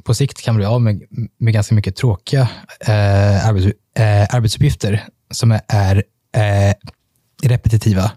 på 0.05 0.15
sikt 0.15 0.45
kan 0.45 0.57
bli 0.57 0.65
av 0.65 0.83
med, 0.83 1.03
med 1.39 1.55
ganska 1.55 1.75
mycket 1.75 1.97
tråkiga 1.97 2.49
eh, 2.87 3.49
arbets, 3.49 3.67
eh, 3.99 4.37
arbetsuppgifter 4.37 5.03
som 5.31 5.53
är, 5.53 5.61
är 5.69 5.97
eh, 6.37 6.75
repetitiva. 7.43 8.11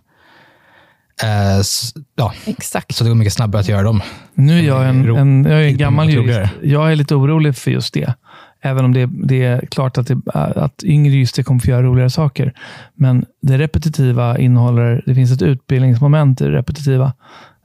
Eh, 1.24 1.57
s- 1.60 1.93
ja, 2.15 2.34
Exakt. 2.46 2.96
så 2.96 3.03
det 3.03 3.10
går 3.10 3.15
mycket 3.15 3.34
snabbare 3.34 3.60
att 3.60 3.67
göra 3.69 3.84
dem. 3.84 4.01
Nu 4.34 4.60
är 4.60 4.63
jag 4.63 4.89
en, 4.89 5.15
en, 5.17 5.46
jag 5.46 5.63
är 5.63 5.67
en 5.67 5.77
gammal 5.77 6.10
jurist. 6.10 6.51
Jag 6.63 6.91
är 6.91 6.96
lite 6.96 7.15
orolig 7.15 7.55
för 7.55 7.72
just 7.72 7.93
det. 7.93 8.13
Även 8.62 8.86
om 8.86 8.93
det, 8.93 9.10
det 9.24 9.43
är 9.43 9.65
klart 9.65 9.98
att, 9.98 10.07
det, 10.07 10.17
att 10.34 10.84
yngre 10.84 11.13
jurister 11.13 11.43
kommer 11.43 11.60
få 11.60 11.69
göra 11.69 11.84
roligare 11.84 12.10
saker. 12.10 12.53
Men 12.96 13.25
det 13.41 13.57
repetitiva 13.57 14.38
innehåller, 14.38 15.03
det 15.05 15.15
finns 15.15 15.31
ett 15.31 15.41
utbildningsmoment 15.41 16.41
i 16.41 16.43
det 16.43 16.51
repetitiva. 16.51 17.13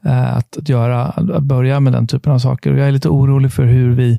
Eh, 0.07 0.37
att, 0.37 0.57
att, 0.57 0.69
göra, 0.69 1.05
att 1.07 1.43
börja 1.43 1.81
med 1.81 1.93
den 1.93 2.07
typen 2.07 2.33
av 2.33 2.39
saker. 2.39 2.73
Och 2.73 2.79
jag 2.79 2.89
är 2.89 2.93
lite 2.93 3.09
orolig 3.09 3.53
för 3.53 3.65
hur 3.65 3.91
vi 3.95 4.19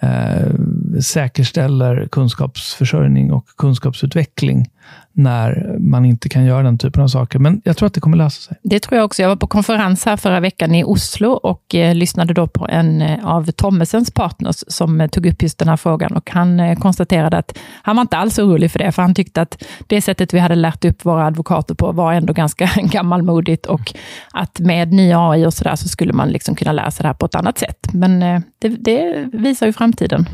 eh, 0.00 1.00
säkerställer 1.00 2.08
kunskapsförsörjning 2.12 3.32
och 3.32 3.46
kunskapsutveckling 3.56 4.66
när 5.12 5.76
man 5.78 6.04
inte 6.04 6.28
kan 6.28 6.44
göra 6.44 6.62
den 6.62 6.78
typen 6.78 7.02
av 7.02 7.08
saker. 7.08 7.38
Men 7.38 7.60
jag 7.64 7.76
tror 7.76 7.86
att 7.86 7.94
det 7.94 8.00
kommer 8.00 8.16
lösa 8.16 8.40
sig. 8.40 8.56
Det 8.62 8.80
tror 8.80 8.96
jag 8.96 9.04
också. 9.04 9.22
Jag 9.22 9.28
var 9.28 9.36
på 9.36 9.46
konferens 9.46 10.04
här 10.04 10.16
förra 10.16 10.40
veckan 10.40 10.74
i 10.74 10.84
Oslo 10.84 11.30
och 11.30 11.74
eh, 11.74 11.94
lyssnade 11.94 12.34
då 12.34 12.46
på 12.46 12.66
en 12.68 13.02
eh, 13.02 13.26
av 13.26 13.50
Tommesens 13.50 14.10
partners 14.10 14.64
som 14.68 15.00
eh, 15.00 15.08
tog 15.08 15.26
upp 15.26 15.42
just 15.42 15.58
den 15.58 15.68
här 15.68 15.76
frågan. 15.76 16.16
Och 16.16 16.30
han 16.30 16.60
eh, 16.60 16.78
konstaterade 16.78 17.38
att 17.38 17.58
han 17.82 17.96
var 17.96 18.00
inte 18.00 18.16
alls 18.16 18.38
orolig 18.38 18.70
för 18.70 18.78
det, 18.78 18.92
för 18.92 19.02
han 19.02 19.14
tyckte 19.14 19.42
att 19.42 19.62
det 19.86 20.02
sättet 20.02 20.34
vi 20.34 20.38
hade 20.38 20.54
lärt 20.54 20.84
upp 20.84 21.04
våra 21.04 21.26
advokater 21.26 21.74
på 21.74 21.92
var 21.92 22.12
ändå 22.12 22.32
ganska 22.32 22.70
gammalmodigt 22.82 23.66
och 23.66 23.94
att 24.32 24.60
med 24.60 24.92
ny 24.92 25.12
AI 25.12 25.46
och 25.46 25.54
sådär 25.54 25.76
så 25.76 25.88
skulle 25.88 26.12
man 26.12 26.28
liksom 26.28 26.54
kunna 26.54 26.72
lära 26.72 26.90
sig 26.90 27.02
det 27.02 27.08
här 27.08 27.14
på 27.14 27.26
ett 27.26 27.34
annat 27.34 27.58
sätt. 27.58 27.88
Men 27.92 28.22
eh, 28.22 28.40
det, 28.58 28.68
det 28.68 29.28
visar 29.32 29.66
ju 29.66 29.72
framtiden. 29.72 30.28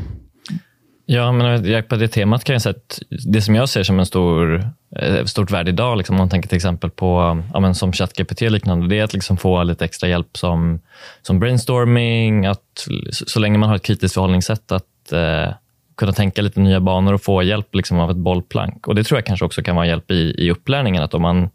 Ja, 1.05 1.31
men 1.31 1.83
på 1.83 1.95
det 1.95 2.07
temat 2.07 2.43
kan 2.43 2.53
jag 2.53 2.61
säga 2.61 2.75
att 2.77 2.99
det 3.09 3.41
som 3.41 3.55
jag 3.55 3.69
ser 3.69 3.83
som 3.83 3.99
en 3.99 4.05
stor, 4.05 4.69
eh, 4.95 5.25
stort 5.25 5.51
värde 5.51 5.69
idag, 5.69 5.97
liksom, 5.97 6.15
om 6.15 6.17
man 6.17 6.29
tänker 6.29 6.49
till 6.49 6.55
exempel 6.55 6.89
på 6.89 7.41
ja, 7.53 7.59
men 7.59 7.75
som 7.75 7.93
ChatGPT 7.93 8.41
och 8.41 8.51
liknande, 8.51 8.87
det 8.87 8.99
är 8.99 9.03
att 9.03 9.13
liksom 9.13 9.37
få 9.37 9.63
lite 9.63 9.85
extra 9.85 10.09
hjälp 10.09 10.37
som, 10.37 10.79
som 11.21 11.39
brainstorming, 11.39 12.45
att 12.45 12.87
så, 13.09 13.25
så 13.27 13.39
länge 13.39 13.57
man 13.57 13.69
har 13.69 13.75
ett 13.75 13.83
kritiskt 13.83 14.13
förhållningssätt, 14.13 14.71
att 14.71 15.11
eh, 15.11 15.53
kunna 15.97 16.13
tänka 16.13 16.41
lite 16.41 16.59
nya 16.59 16.79
banor 16.79 17.13
och 17.13 17.23
få 17.23 17.43
hjälp 17.43 17.75
liksom, 17.75 17.99
av 17.99 18.11
ett 18.11 18.17
bollplank. 18.17 18.87
Och 18.87 18.95
Det 18.95 19.03
tror 19.03 19.17
jag 19.17 19.25
kanske 19.25 19.45
också 19.45 19.61
kan 19.61 19.75
vara 19.75 19.87
hjälp 19.87 20.11
i, 20.11 20.35
i 20.37 20.51
upplärningen. 20.51 21.03
Att 21.03 21.13
om 21.13 21.21
man, 21.21 21.49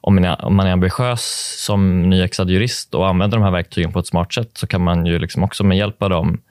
om, 0.00 0.14
man 0.14 0.24
är, 0.24 0.44
om 0.44 0.56
man 0.56 0.66
är 0.66 0.72
ambitiös 0.72 1.54
som 1.66 2.10
nyexad 2.10 2.50
jurist 2.50 2.94
och 2.94 3.08
använder 3.08 3.38
de 3.38 3.44
här 3.44 3.50
verktygen 3.50 3.92
på 3.92 3.98
ett 3.98 4.06
smart 4.06 4.32
sätt, 4.32 4.50
så 4.54 4.66
kan 4.66 4.84
man 4.84 5.06
ju 5.06 5.18
liksom 5.18 5.42
också 5.42 5.64
med 5.64 5.78
hjälp 5.78 6.02
av 6.02 6.10
dem 6.10 6.28
eh, 6.28 6.49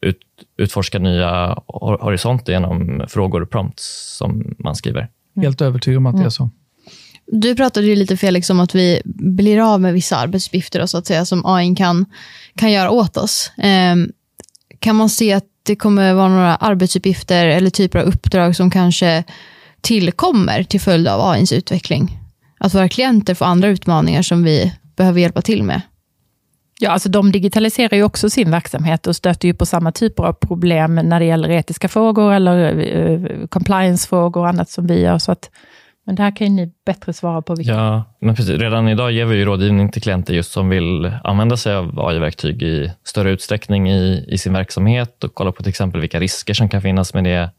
ut, 0.00 0.20
utforska 0.56 0.98
nya 0.98 1.58
hor- 1.66 1.98
horisonter 2.02 2.52
genom 2.52 3.04
frågor 3.08 3.42
och 3.42 3.50
prompts 3.50 4.16
som 4.18 4.54
man 4.58 4.76
skriver. 4.76 5.08
Helt 5.36 5.60
övertygad 5.60 5.96
om 5.96 6.06
att 6.06 6.16
det 6.16 6.24
är 6.24 6.30
så. 6.30 6.50
Du 7.26 7.56
pratade 7.56 7.86
ju 7.86 7.96
lite 7.96 8.16
Felix 8.16 8.50
om 8.50 8.60
att 8.60 8.74
vi 8.74 9.02
blir 9.04 9.72
av 9.74 9.80
med 9.80 9.92
vissa 9.94 10.16
arbetsuppgifter 10.16 10.86
så 10.86 10.98
att 10.98 11.06
säga, 11.06 11.24
som 11.24 11.46
AI 11.46 11.74
kan, 11.76 12.06
kan 12.56 12.72
göra 12.72 12.90
åt 12.90 13.16
oss. 13.16 13.52
Ehm, 13.58 14.12
kan 14.78 14.96
man 14.96 15.08
se 15.08 15.32
att 15.32 15.44
det 15.62 15.76
kommer 15.76 16.14
vara 16.14 16.28
några 16.28 16.56
arbetsuppgifter 16.56 17.46
eller 17.46 17.70
typer 17.70 17.98
av 17.98 18.04
uppdrag 18.04 18.56
som 18.56 18.70
kanske 18.70 19.24
tillkommer 19.80 20.62
till 20.62 20.80
följd 20.80 21.08
av 21.08 21.20
AIns 21.30 21.52
utveckling? 21.52 22.18
Att 22.58 22.74
våra 22.74 22.88
klienter 22.88 23.34
får 23.34 23.44
andra 23.44 23.68
utmaningar 23.68 24.22
som 24.22 24.44
vi 24.44 24.72
behöver 24.96 25.20
hjälpa 25.20 25.42
till 25.42 25.62
med. 25.62 25.80
Ja, 26.82 26.90
alltså 26.90 27.08
de 27.08 27.32
digitaliserar 27.32 27.96
ju 27.96 28.02
också 28.02 28.30
sin 28.30 28.50
verksamhet 28.50 29.06
och 29.06 29.16
stöter 29.16 29.48
ju 29.48 29.54
på 29.54 29.66
samma 29.66 29.92
typer 29.92 30.22
av 30.22 30.32
problem 30.32 30.94
när 30.94 31.20
det 31.20 31.26
gäller 31.26 31.50
etiska 31.50 31.88
frågor 31.88 32.32
eller 32.32 32.78
eh, 32.78 33.12
eh 33.12 33.46
compliance-frågor 33.48 34.40
och 34.40 34.48
annat 34.48 34.70
som 34.70 34.86
vi 34.86 35.00
gör. 35.00 35.18
Så 35.18 35.32
att, 35.32 35.50
men 36.06 36.14
det 36.14 36.22
här 36.22 36.36
kan 36.36 36.46
ju 36.46 36.52
ni 36.52 36.72
bättre 36.86 37.12
svara 37.12 37.42
på. 37.42 37.54
Vilka. 37.54 37.72
Ja, 37.72 38.04
men 38.20 38.34
precis. 38.34 38.60
Redan 38.60 38.88
idag 38.88 39.12
ger 39.12 39.24
vi 39.24 39.36
ju 39.36 39.44
rådgivning 39.44 39.90
till 39.90 40.02
klienter 40.02 40.34
just 40.34 40.52
som 40.52 40.68
vill 40.68 41.12
använda 41.24 41.56
sig 41.56 41.74
av 41.74 42.00
AI-verktyg 42.00 42.62
i 42.62 42.92
större 43.04 43.30
utsträckning 43.30 43.90
i, 43.90 44.24
i 44.28 44.38
sin 44.38 44.52
verksamhet 44.52 45.24
och 45.24 45.34
kolla 45.34 45.52
på 45.52 45.62
till 45.62 45.70
exempel 45.70 46.00
vilka 46.00 46.20
risker 46.20 46.54
som 46.54 46.68
kan 46.68 46.82
finnas 46.82 47.14
med 47.14 47.24
det. 47.24 47.50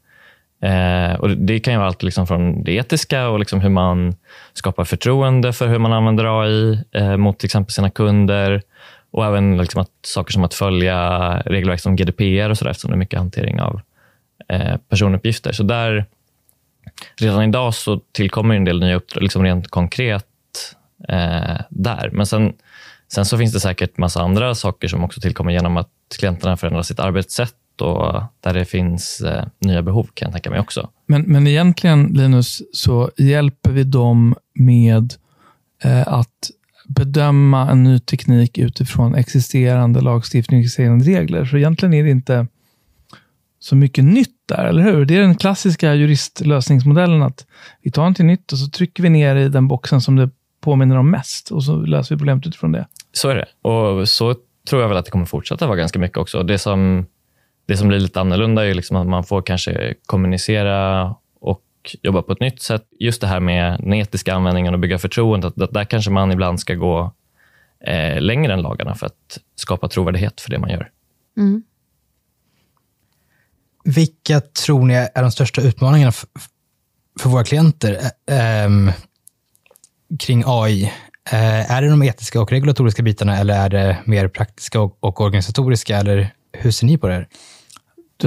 Eh, 0.68 1.14
och 1.14 1.30
Det 1.30 1.60
kan 1.60 1.72
ju 1.72 1.78
vara 1.78 1.88
allt 1.88 2.02
liksom 2.02 2.26
från 2.26 2.64
det 2.64 2.72
etiska 2.72 3.28
och 3.28 3.38
liksom 3.38 3.60
hur 3.60 3.70
man 3.70 4.14
skapar 4.52 4.84
förtroende 4.84 5.52
för 5.52 5.68
hur 5.68 5.78
man 5.78 5.92
använder 5.92 6.42
AI 6.42 6.82
eh, 6.92 7.16
mot 7.16 7.38
till 7.38 7.46
exempel 7.46 7.72
sina 7.72 7.90
kunder 7.90 8.62
och 9.12 9.26
även 9.26 9.56
liksom 9.56 9.80
att, 9.80 9.90
saker 10.04 10.32
som 10.32 10.44
att 10.44 10.54
följa 10.54 11.38
regelverk 11.40 11.80
som 11.80 11.96
GDPR 11.96 12.50
och 12.50 12.58
så 12.58 12.64
där, 12.64 12.70
eftersom 12.70 12.90
det 12.90 12.94
är 12.94 12.98
mycket 12.98 13.18
hantering 13.18 13.60
av 13.60 13.80
eh, 14.48 14.76
personuppgifter. 14.88 15.52
Så 15.52 15.62
där, 15.62 16.06
redan 17.16 17.42
idag 17.42 17.74
så 17.74 18.00
tillkommer 18.12 18.54
en 18.54 18.64
del 18.64 18.80
nya 18.80 18.96
uppdrag, 18.96 19.22
liksom 19.22 19.42
rent 19.42 19.68
konkret 19.68 20.26
eh, 21.08 21.60
där. 21.68 22.10
Men 22.12 22.26
sen, 22.26 22.52
sen 23.12 23.24
så 23.24 23.38
finns 23.38 23.52
det 23.52 23.60
säkert 23.60 23.96
massa 23.96 24.22
andra 24.22 24.54
saker 24.54 24.88
som 24.88 25.04
också 25.04 25.20
tillkommer 25.20 25.52
genom 25.52 25.76
att 25.76 25.90
klienterna 26.18 26.56
förändrar 26.56 26.82
sitt 26.82 27.00
arbetssätt 27.00 27.80
och 27.80 28.22
där 28.40 28.54
det 28.54 28.64
finns 28.64 29.20
eh, 29.20 29.44
nya 29.58 29.82
behov 29.82 30.08
kan 30.14 30.26
jag 30.26 30.32
tänka 30.32 30.50
mig 30.50 30.60
också. 30.60 30.90
Men, 31.06 31.22
men 31.22 31.46
egentligen, 31.46 32.06
Linus, 32.06 32.62
så 32.72 33.10
hjälper 33.16 33.70
vi 33.70 33.84
dem 33.84 34.34
med 34.54 35.14
eh, 35.84 36.08
att 36.08 36.50
bedöma 36.88 37.70
en 37.70 37.82
ny 37.82 37.98
teknik 37.98 38.58
utifrån 38.58 39.14
existerande 39.14 40.00
lagstiftning 40.00 40.60
och 40.60 40.64
existerande 40.64 41.04
regler. 41.04 41.44
Så 41.44 41.56
egentligen 41.56 41.94
är 41.94 42.04
det 42.04 42.10
inte 42.10 42.46
så 43.58 43.76
mycket 43.76 44.04
nytt 44.04 44.36
där, 44.48 44.64
eller 44.64 44.82
hur? 44.82 45.04
Det 45.04 45.16
är 45.16 45.20
den 45.20 45.34
klassiska 45.34 45.94
juristlösningsmodellen 45.94 47.22
att 47.22 47.46
vi 47.82 47.90
tar 47.90 48.02
någonting 48.02 48.26
nytt 48.26 48.52
och 48.52 48.58
så 48.58 48.66
trycker 48.70 49.02
vi 49.02 49.08
ner 49.08 49.36
i 49.36 49.48
den 49.48 49.68
boxen 49.68 50.00
som 50.00 50.16
det 50.16 50.30
påminner 50.60 50.96
om 50.96 51.10
mest 51.10 51.50
och 51.50 51.64
så 51.64 51.76
löser 51.76 52.14
vi 52.14 52.18
problemet 52.18 52.46
utifrån 52.46 52.72
det. 52.72 52.86
Så 53.12 53.28
är 53.28 53.34
det. 53.34 53.68
Och 53.68 54.08
så 54.08 54.34
tror 54.68 54.82
jag 54.82 54.88
väl 54.88 54.98
att 54.98 55.04
det 55.04 55.10
kommer 55.10 55.26
fortsätta 55.26 55.66
vara 55.66 55.76
ganska 55.76 55.98
mycket 55.98 56.18
också. 56.18 56.42
Det 56.42 56.58
som, 56.58 57.06
det 57.68 57.76
som 57.76 57.88
blir 57.88 58.00
lite 58.00 58.20
annorlunda 58.20 58.66
är 58.66 58.74
liksom 58.74 58.96
att 58.96 59.06
man 59.06 59.24
får 59.24 59.42
kanske 59.42 59.94
kommunicera 60.06 61.14
och 61.82 61.96
jobba 62.02 62.22
på 62.22 62.32
ett 62.32 62.40
nytt 62.40 62.62
sätt. 62.62 62.84
Just 63.00 63.20
det 63.20 63.26
här 63.26 63.40
med 63.40 63.80
den 63.80 63.92
etiska 63.92 64.34
användningen 64.34 64.74
och 64.74 64.80
bygga 64.80 64.98
förtroende, 64.98 65.46
att, 65.46 65.60
att 65.62 65.72
där 65.72 65.84
kanske 65.84 66.10
man 66.10 66.32
ibland 66.32 66.60
ska 66.60 66.74
gå 66.74 67.12
eh, 67.86 68.20
längre 68.20 68.52
än 68.52 68.62
lagarna 68.62 68.94
för 68.94 69.06
att 69.06 69.38
skapa 69.54 69.88
trovärdighet 69.88 70.40
för 70.40 70.50
det 70.50 70.58
man 70.58 70.70
gör. 70.70 70.90
Mm. 71.36 71.62
Vilka 73.84 74.40
tror 74.40 74.86
ni 74.86 74.94
är 74.94 75.22
de 75.22 75.30
största 75.30 75.62
utmaningarna 75.62 76.12
för 77.20 77.28
våra 77.28 77.44
klienter 77.44 77.98
eh, 78.30 78.64
ehm, 78.64 78.90
kring 80.18 80.42
AI? 80.46 80.84
Eh, 81.32 81.70
är 81.72 81.82
det 81.82 81.88
de 81.88 82.02
etiska 82.02 82.40
och 82.40 82.52
regulatoriska 82.52 83.02
bitarna 83.02 83.38
eller 83.38 83.54
är 83.54 83.68
det 83.68 83.98
mer 84.04 84.28
praktiska 84.28 84.80
och, 84.80 85.04
och 85.04 85.20
organisatoriska? 85.20 85.96
Eller 85.96 86.34
hur 86.52 86.70
ser 86.70 86.86
ni 86.86 86.98
på 86.98 87.08
det? 87.08 87.14
här? 87.14 87.28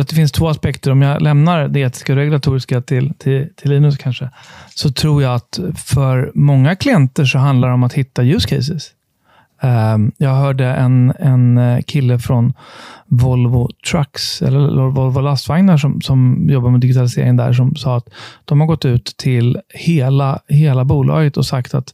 Att 0.02 0.08
det 0.08 0.16
finns 0.16 0.32
två 0.32 0.48
aspekter. 0.48 0.92
Om 0.92 1.02
jag 1.02 1.22
lämnar 1.22 1.68
det 1.68 1.80
etiska 1.80 2.14
och 2.14 2.18
regulatoriska 2.18 2.82
till, 2.82 3.14
till, 3.18 3.50
till 3.56 3.70
Linus 3.70 3.98
kanske, 3.98 4.30
så 4.76 4.92
tror 4.92 5.24
jag 5.24 5.36
att 5.36 5.60
för 5.76 6.32
många 6.36 6.76
klienter 6.76 7.26
så 7.26 7.38
handlar 7.38 7.68
det 7.68 7.74
om 7.74 7.84
att 7.84 7.94
hitta 7.94 8.24
use 8.24 8.56
cases. 8.56 8.92
Ehm, 9.62 10.12
jag 10.18 10.36
hörde 10.36 10.66
en, 10.66 11.14
en 11.20 11.58
eh, 11.58 11.82
kille 11.82 12.20
från 12.20 12.54
Volvo 13.06 13.70
Trucks, 13.92 14.42
eller 14.42 14.90
Volvo 14.90 15.22
lastvagnar, 15.22 15.78
som, 15.78 16.02
som 16.02 16.50
jobbar 16.50 16.70
med 16.70 16.80
digitalisering 16.80 17.38
där, 17.38 17.54
som 17.54 17.76
sa 17.76 17.98
att 17.98 18.10
de 18.46 18.60
har 18.60 18.68
gått 18.68 18.86
ut 18.86 19.14
till 19.18 19.60
hela, 19.70 20.40
hela 20.48 20.86
bolaget 20.86 21.38
och 21.38 21.46
sagt 21.46 21.74
att 21.74 21.94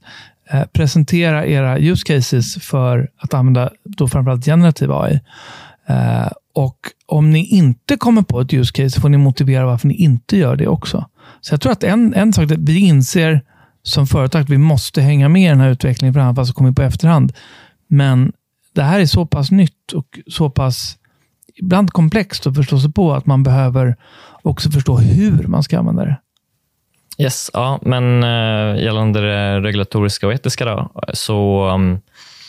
eh, 0.50 0.64
presentera 0.74 1.46
era 1.46 1.80
use 1.80 2.04
cases 2.06 2.56
för 2.56 3.10
att 3.18 3.34
använda 3.34 3.70
då 3.84 4.08
framförallt 4.08 4.46
generativ 4.46 4.92
AI. 4.92 5.20
Eh, 5.88 6.32
och 6.54 6.78
om 7.06 7.32
ni 7.32 7.46
inte 7.46 7.98
kommer 7.98 8.22
på 8.22 8.42
ett 8.42 8.54
use 8.54 8.74
case 8.74 9.02
får 9.02 9.10
ni 9.10 9.18
motivera 9.18 9.66
varför 9.66 9.88
ni 9.88 9.94
inte 9.94 10.38
gör 10.38 10.56
det 10.56 10.68
också. 10.68 11.06
Så 11.42 11.54
jag 11.54 11.62
tror 11.62 11.72
att 11.72 11.84
en, 11.84 12.14
en 12.14 12.34
sak, 12.34 12.52
att 12.52 12.58
vi 12.58 12.80
inser 12.80 13.42
som 13.84 14.08
företag 14.08 14.42
att 14.42 14.50
vi 14.50 14.58
måste 14.58 15.02
hänga 15.02 15.30
med 15.30 15.42
i 15.42 15.48
den 15.48 15.60
här 15.60 15.70
utvecklingen, 15.70 16.14
för 16.14 16.22
annars 16.22 16.48
så 16.48 16.54
kommer 16.54 16.70
vi 16.70 16.76
på 16.76 16.82
efterhand. 16.82 17.34
Men 17.88 18.34
det 18.74 18.84
här 18.84 19.00
är 19.00 19.06
så 19.06 19.26
pass 19.26 19.52
nytt 19.52 19.92
och 19.94 20.20
så 20.28 20.50
pass 20.50 20.98
ibland 21.56 21.92
komplext 21.92 22.48
att 22.48 22.56
förstå 22.56 22.80
sig 22.80 22.94
på 22.94 23.14
att 23.14 23.26
man 23.26 23.44
behöver 23.44 23.96
också 24.42 24.72
förstå 24.72 24.98
hur 24.98 25.48
man 25.48 25.64
ska 25.64 25.80
använda 25.80 26.06
det. 26.06 26.18
Yes, 27.18 27.50
ja, 27.54 27.80
men 27.82 28.24
eh, 28.24 28.84
gällande 28.84 29.22
det 29.22 29.60
regulatoriska 29.60 30.28
och 30.28 30.34
etiska 30.34 30.66
då, 30.66 30.92
så 31.14 31.70
um, 31.70 32.00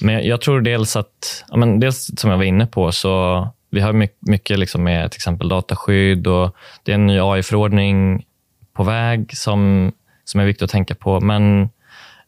men 0.03 0.27
jag 0.27 0.41
tror 0.41 0.61
dels 0.61 0.97
att, 0.97 1.45
ja, 1.49 1.57
men 1.57 1.81
dels 1.81 2.11
som 2.17 2.31
jag 2.31 2.37
var 2.37 2.45
inne 2.45 2.67
på, 2.67 2.93
så 2.93 3.49
vi 3.71 3.81
har 3.81 3.93
mycket, 3.93 4.17
mycket 4.21 4.59
liksom 4.59 4.85
med 4.85 5.11
till 5.11 5.19
exempel 5.19 5.49
dataskydd 5.49 6.27
och 6.27 6.57
det 6.83 6.93
är 6.93 6.95
en 6.95 7.07
ny 7.07 7.21
AI-förordning 7.21 8.25
på 8.73 8.83
väg 8.83 9.37
som, 9.37 9.93
som 10.25 10.41
är 10.41 10.45
viktig 10.45 10.65
att 10.65 10.71
tänka 10.71 10.95
på. 10.95 11.21
Men 11.21 11.63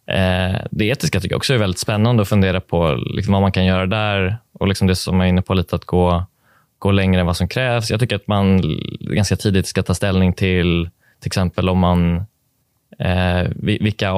eh, 0.06 0.60
det 0.70 0.84
etiska 0.84 1.20
tycker 1.20 1.32
jag 1.32 1.38
också 1.38 1.54
är 1.54 1.58
väldigt 1.58 1.78
spännande 1.78 2.22
att 2.22 2.28
fundera 2.28 2.60
på 2.60 2.94
liksom 2.94 3.32
vad 3.32 3.42
man 3.42 3.52
kan 3.52 3.64
göra 3.64 3.86
där 3.86 4.36
och 4.52 4.68
liksom 4.68 4.86
det 4.86 4.96
som 4.96 5.16
jag 5.16 5.26
är 5.26 5.28
inne 5.28 5.42
på 5.42 5.54
lite 5.54 5.76
att 5.76 5.84
gå, 5.84 6.24
gå 6.78 6.90
längre 6.90 7.20
än 7.20 7.26
vad 7.26 7.36
som 7.36 7.48
krävs. 7.48 7.90
Jag 7.90 8.00
tycker 8.00 8.16
att 8.16 8.26
man 8.26 8.62
ganska 9.00 9.36
tidigt 9.36 9.66
ska 9.66 9.82
ta 9.82 9.94
ställning 9.94 10.32
till 10.32 10.90
till 11.20 11.28
exempel 11.28 11.68
om 11.68 11.78
man 11.78 12.16
eh, 12.98 13.48
vilka 13.56 14.14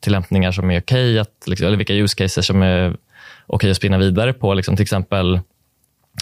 tillämpningar 0.00 0.52
som 0.52 0.70
är 0.70 0.80
okej, 0.80 1.20
okay 1.20 1.32
liksom, 1.46 1.66
eller 1.66 1.76
vilka 1.76 1.94
use 1.94 2.16
cases 2.16 2.46
som 2.46 2.62
är 2.62 2.88
okej 2.88 2.98
okay 3.46 3.70
att 3.70 3.76
spinna 3.76 3.98
vidare 3.98 4.32
på. 4.32 4.54
Liksom, 4.54 4.76
till 4.76 4.82
exempel 4.82 5.40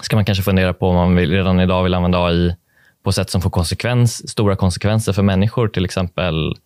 ska 0.03 0.17
man 0.17 0.25
kanske 0.25 0.45
fundera 0.45 0.75
på 0.75 0.89
om 0.89 0.95
man 0.95 1.17
vill, 1.17 1.31
redan 1.31 1.61
idag 1.61 1.83
vill 1.83 1.95
använda 1.95 2.25
AI 2.25 2.55
på 3.05 3.13
sätt 3.13 3.31
som 3.31 3.41
får 3.41 3.51
konsekvens, 3.51 4.31
stora 4.31 4.57
konsekvenser 4.57 5.13
för 5.13 5.23
människor, 5.23 5.69
till 5.69 5.85
exempel 5.85 6.57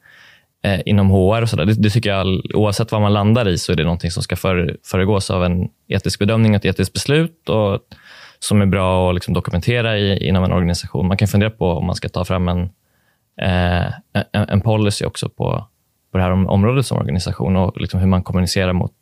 eh, 0.65 0.81
inom 0.87 1.11
HR. 1.11 1.43
Och 1.43 1.49
så 1.49 1.57
det, 1.57 1.75
det, 1.75 1.91
tycker 1.91 2.11
jag, 2.11 2.41
oavsett 2.55 2.93
vad 2.93 3.01
man 3.01 3.13
landar 3.13 3.49
i, 3.49 3.59
så 3.59 3.73
är 3.73 3.77
det 3.77 3.85
någonting 3.85 4.11
som 4.11 4.23
ska 4.23 4.37
för, 4.37 4.77
föregås 4.85 5.31
av 5.31 5.45
en 5.45 5.69
etisk 5.89 6.19
bedömning, 6.19 6.53
och 6.53 6.57
ett 6.57 6.65
etiskt 6.65 6.93
beslut 6.93 7.49
och, 7.49 7.81
som 8.39 8.63
är 8.63 8.67
bra 8.67 9.09
att 9.09 9.15
liksom 9.15 9.35
dokumentera 9.35 9.99
i, 9.99 10.29
inom 10.29 10.45
en 10.45 10.53
organisation. 10.53 11.09
Man 11.09 11.17
kan 11.17 11.29
fundera 11.29 11.51
på 11.51 11.71
om 11.71 11.87
man 11.87 11.95
ska 11.95 12.09
ta 12.09 12.25
fram 12.25 12.49
en, 12.49 12.63
eh, 13.41 13.87
en, 14.33 14.49
en, 14.49 14.61
policy 14.61 15.05
också 15.05 15.29
på, 15.29 15.67
på 16.13 16.19
det 16.19 16.25
här 16.25 16.31
området 16.31 16.87
som 16.87 16.99
organisation 16.99 17.57
och 17.57 17.81
liksom 17.81 18.01
hur 18.01 18.07
man 18.07 18.23
kommunicerar 18.23 18.73
mot 18.73 18.93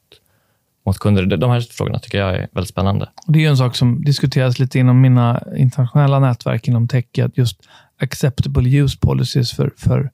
mot 0.86 0.98
kunder. 0.98 1.26
De 1.26 1.50
här 1.50 1.60
frågorna 1.60 1.98
tycker 1.98 2.18
jag 2.18 2.34
är 2.34 2.48
väldigt 2.52 2.68
spännande. 2.68 3.08
Det 3.26 3.44
är 3.44 3.48
en 3.48 3.56
sak 3.56 3.76
som 3.76 4.04
diskuteras 4.04 4.58
lite 4.58 4.78
inom 4.78 5.00
mina 5.00 5.42
internationella 5.56 6.18
nätverk 6.20 6.68
inom 6.68 6.88
tech, 6.88 7.04
att 7.22 7.38
just 7.38 7.60
acceptable 8.00 8.68
use 8.68 8.98
policies 8.98 9.52
för, 9.52 9.72
för 9.76 10.10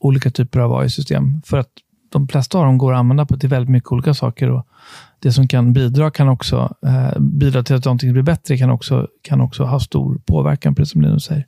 olika 0.00 0.30
typer 0.30 0.60
av 0.60 0.74
AI-system. 0.74 1.42
För 1.46 1.58
att 1.58 1.68
de 2.12 2.28
flesta 2.28 2.58
av 2.58 2.64
dem 2.64 2.78
går 2.78 2.92
att 2.92 2.98
använda 2.98 3.26
på 3.26 3.36
till 3.36 3.48
väldigt 3.48 3.70
mycket 3.70 3.92
olika 3.92 4.14
saker. 4.14 4.50
Och 4.50 4.66
det 5.18 5.32
som 5.32 5.48
kan 5.48 5.72
bidra 5.72 6.10
kan 6.10 6.28
också 6.28 6.74
eh, 6.86 7.20
bidra 7.20 7.62
till 7.62 7.76
att 7.76 7.84
någonting 7.84 8.12
blir 8.12 8.22
bättre, 8.22 8.56
kan 8.56 8.70
också, 8.70 9.08
kan 9.22 9.40
också 9.40 9.64
ha 9.64 9.80
stor 9.80 10.20
påverkan 10.26 10.74
precis 10.74 10.92
som 10.92 11.02
Linus 11.02 11.24
säger. 11.24 11.46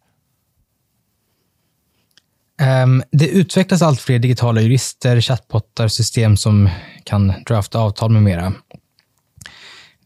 Um, 2.62 3.02
det 3.12 3.28
utvecklas 3.28 3.82
allt 3.82 4.00
fler 4.00 4.18
digitala 4.18 4.61
jurister, 4.61 5.20
chattbottar, 5.20 5.88
system 5.88 6.37
som 6.37 6.68
kan 7.04 7.32
drafta 7.47 7.78
avtal 7.78 8.10
med 8.10 8.23
mera. 8.23 8.52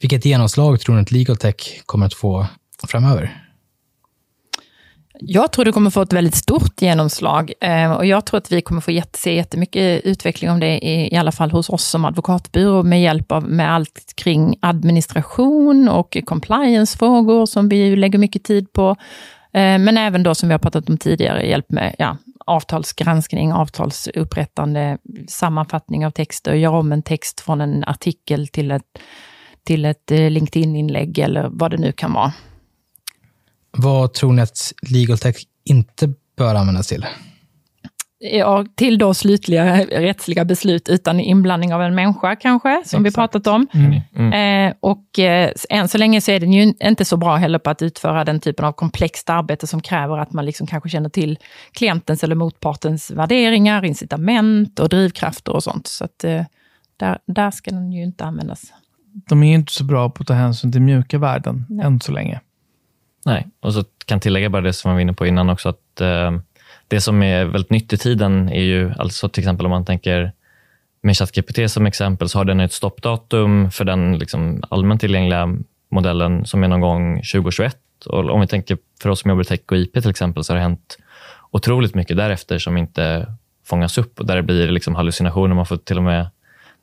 Vilket 0.00 0.24
genomslag 0.24 0.80
tror 0.80 0.94
ni 0.94 1.02
att 1.02 1.12
legal 1.12 1.36
tech 1.36 1.82
kommer 1.86 2.06
att 2.06 2.14
få 2.14 2.46
framöver? 2.88 3.44
Jag 5.20 5.52
tror 5.52 5.64
det 5.64 5.72
kommer 5.72 5.90
få 5.90 6.02
ett 6.02 6.12
väldigt 6.12 6.34
stort 6.34 6.82
genomslag 6.82 7.52
eh, 7.60 7.92
och 7.92 8.06
jag 8.06 8.26
tror 8.26 8.38
att 8.38 8.52
vi 8.52 8.60
kommer 8.60 8.80
få 8.80 9.02
se 9.12 9.34
jättemycket 9.34 10.04
utveckling 10.04 10.50
om 10.50 10.60
det, 10.60 10.86
i, 10.86 11.16
alla 11.16 11.32
fall 11.32 11.50
hos 11.50 11.70
oss 11.70 11.84
som 11.84 12.04
advokatbyrå, 12.04 12.82
med 12.82 13.02
hjälp 13.02 13.32
av 13.32 13.44
med 13.44 13.72
allt 13.74 14.12
kring 14.14 14.56
administration 14.62 15.88
och 15.88 16.16
compliance-frågor 16.26 17.46
som 17.46 17.68
vi 17.68 17.96
lägger 17.96 18.18
mycket 18.18 18.44
tid 18.44 18.72
på. 18.72 18.90
Eh, 19.52 19.78
men 19.78 19.98
även 19.98 20.22
då, 20.22 20.34
som 20.34 20.48
vi 20.48 20.52
har 20.52 20.58
pratat 20.58 20.88
om 20.88 20.98
tidigare, 20.98 21.46
hjälp 21.46 21.70
med 21.70 21.94
ja, 21.98 22.16
avtalsgranskning, 22.48 23.52
avtalsupprättande, 23.52 24.98
sammanfattning 25.28 26.06
av 26.06 26.10
texter, 26.10 26.54
göra 26.54 26.78
om 26.78 26.92
en 26.92 27.02
text 27.02 27.40
från 27.40 27.60
en 27.60 27.84
artikel 27.84 28.48
till 28.48 28.70
ett, 28.70 28.98
till 29.64 29.84
ett 29.84 30.10
eh, 30.10 30.30
LinkedIn-inlägg 30.30 31.18
eller 31.18 31.48
vad 31.52 31.70
det 31.70 31.76
nu 31.76 31.92
kan 31.92 32.12
vara. 32.12 32.32
Vad 33.70 34.14
tror 34.14 34.32
ni 34.32 34.42
att 34.42 34.72
legal 34.82 35.18
tech 35.18 35.36
inte 35.64 36.12
bör 36.36 36.54
användas 36.54 36.86
till? 36.86 37.06
Ja, 38.18 38.64
till 38.74 38.98
då 38.98 39.14
slutliga 39.14 39.84
rättsliga 39.84 40.44
beslut 40.44 40.88
utan 40.88 41.20
inblandning 41.20 41.74
av 41.74 41.82
en 41.82 41.94
människa 41.94 42.36
kanske, 42.36 42.68
som 42.68 42.80
Exakt. 42.80 43.04
vi 43.06 43.10
pratat 43.10 43.46
om. 43.46 43.66
Mm. 43.74 44.00
Mm. 44.16 44.68
Eh, 44.68 44.74
och 44.80 45.18
eh, 45.18 45.52
än 45.70 45.88
så 45.88 45.98
länge 45.98 46.20
så 46.20 46.30
är 46.30 46.40
den 46.40 46.52
ju 46.52 46.74
inte 46.84 47.04
så 47.04 47.16
bra 47.16 47.36
heller 47.36 47.58
på 47.58 47.70
att 47.70 47.82
utföra 47.82 48.24
den 48.24 48.40
typen 48.40 48.64
av 48.64 48.72
komplext 48.72 49.30
arbete 49.30 49.66
som 49.66 49.80
kräver 49.80 50.18
att 50.18 50.32
man 50.32 50.46
liksom 50.46 50.66
kanske 50.66 50.88
känner 50.88 51.08
till 51.08 51.38
klientens 51.72 52.24
eller 52.24 52.34
motpartens 52.34 53.10
värderingar, 53.10 53.84
incitament 53.84 54.78
och 54.78 54.88
drivkrafter 54.88 55.52
och 55.52 55.62
sånt. 55.62 55.86
Så 55.86 56.04
att, 56.04 56.24
eh, 56.24 56.44
där, 56.96 57.18
där 57.26 57.50
ska 57.50 57.70
den 57.70 57.92
ju 57.92 58.02
inte 58.02 58.24
användas. 58.24 58.72
De 59.28 59.42
är 59.42 59.54
inte 59.54 59.72
så 59.72 59.84
bra 59.84 60.10
på 60.10 60.20
att 60.20 60.26
ta 60.26 60.34
hänsyn 60.34 60.72
till 60.72 60.82
mjuka 60.82 61.18
värden 61.18 61.66
Nej. 61.68 61.86
än 61.86 62.00
så 62.00 62.12
länge. 62.12 62.40
Nej, 63.26 63.46
och 63.60 63.74
så 63.74 63.84
kan 64.04 64.20
tillägga 64.20 64.50
bara 64.50 64.62
det 64.62 64.72
som 64.72 64.90
vi 64.90 64.94
var 64.94 65.00
inne 65.00 65.12
på 65.12 65.26
innan 65.26 65.50
också, 65.50 65.68
att 65.68 66.00
eh, 66.00 66.38
det 66.88 67.00
som 67.00 67.22
är 67.22 67.44
väldigt 67.44 67.70
nytt 67.70 67.92
i 67.92 67.96
tiden 67.96 68.48
är 68.48 68.62
ju 68.62 68.92
alltså 68.98 69.28
till 69.28 69.42
exempel 69.42 69.66
om 69.66 69.70
man 69.70 69.84
tänker 69.84 70.32
med 71.00 71.16
ChatGPT 71.16 71.70
som 71.70 71.86
exempel 71.86 72.28
så 72.28 72.38
har 72.38 72.44
den 72.44 72.60
ett 72.60 72.72
stoppdatum 72.72 73.70
för 73.70 73.84
den 73.84 74.18
liksom 74.18 74.62
allmänt 74.68 75.00
tillgängliga 75.00 75.56
modellen 75.90 76.46
som 76.46 76.64
är 76.64 76.68
någon 76.68 76.80
gång 76.80 77.16
2021. 77.16 77.76
Och 78.06 78.30
om 78.30 78.40
vi 78.40 78.46
tänker 78.46 78.78
för 79.02 79.10
oss 79.10 79.20
som 79.20 79.28
jobbar 79.28 79.42
i 79.42 79.44
tech 79.44 79.60
och 79.70 79.76
IP 79.76 79.92
till 79.92 80.10
exempel 80.10 80.44
så 80.44 80.52
har 80.52 80.56
det 80.56 80.62
hänt 80.62 80.98
otroligt 81.50 81.94
mycket 81.94 82.16
därefter 82.16 82.58
som 82.58 82.76
inte 82.76 83.26
fångas 83.66 83.98
upp 83.98 84.20
och 84.20 84.26
där 84.26 84.36
det 84.36 84.42
blir 84.42 84.68
liksom 84.68 84.94
hallucinationer. 84.94 85.54
Man 85.54 85.66
får 85.66 85.76
till 85.76 85.96
och 85.96 86.02
med 86.02 86.30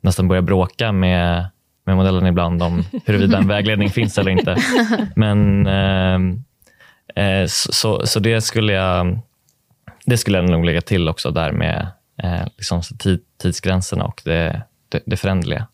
nästan 0.00 0.28
börja 0.28 0.42
bråka 0.42 0.92
med, 0.92 1.46
med 1.84 1.96
modellen 1.96 2.26
ibland 2.26 2.62
om 2.62 2.84
huruvida 3.04 3.38
en 3.38 3.48
vägledning 3.48 3.90
finns 3.90 4.18
eller 4.18 4.30
inte. 4.30 4.56
Men 5.16 5.66
eh, 5.66 6.20
eh, 7.24 7.46
så, 7.46 8.06
så 8.06 8.20
det 8.20 8.40
skulle 8.40 8.72
jag 8.72 9.18
det 10.06 10.16
skulle 10.16 10.38
jag 10.38 10.50
nog 10.50 10.64
lägga 10.64 10.80
till 10.80 11.08
också 11.08 11.30
där 11.30 11.52
med 11.52 11.88
eh, 12.22 12.46
liksom 12.56 12.82
tid, 12.98 13.20
tidsgränserna 13.42 14.04
och 14.04 14.22
det, 14.24 14.62
det, 14.88 15.02
det 15.06 15.16
förändliga. 15.16 15.66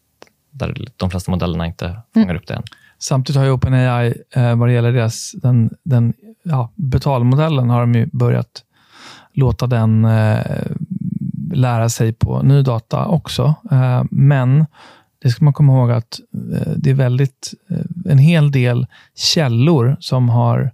Där 0.50 0.88
de 0.96 1.10
flesta 1.10 1.30
modellerna 1.30 1.66
inte 1.66 2.00
fångar 2.14 2.26
mm. 2.26 2.36
upp 2.36 2.46
det 2.46 2.54
än. 2.54 2.62
Samtidigt 2.98 3.38
har 3.38 3.44
ju 3.44 3.50
OpenAI, 3.50 4.14
eh, 4.34 4.56
vad 4.56 4.68
det 4.68 4.72
gäller 4.72 4.92
deras, 4.92 5.32
den, 5.32 5.70
den 5.82 6.14
ja, 6.42 6.72
betalmodellen, 6.74 7.70
har 7.70 7.80
de 7.80 7.94
ju 7.94 8.08
börjat 8.12 8.64
låta 9.32 9.66
den 9.66 10.04
eh, 10.04 10.66
lära 11.52 11.88
sig 11.88 12.12
på 12.12 12.42
ny 12.42 12.62
data 12.62 13.06
också. 13.06 13.54
Eh, 13.70 14.04
men 14.10 14.66
det 15.22 15.30
ska 15.30 15.44
man 15.44 15.54
komma 15.54 15.72
ihåg 15.72 15.90
att 15.90 16.20
eh, 16.54 16.72
det 16.76 16.90
är 16.90 16.94
väldigt, 16.94 17.54
eh, 17.70 18.12
en 18.12 18.18
hel 18.18 18.50
del 18.50 18.86
källor 19.14 19.96
som 20.00 20.28
har 20.28 20.72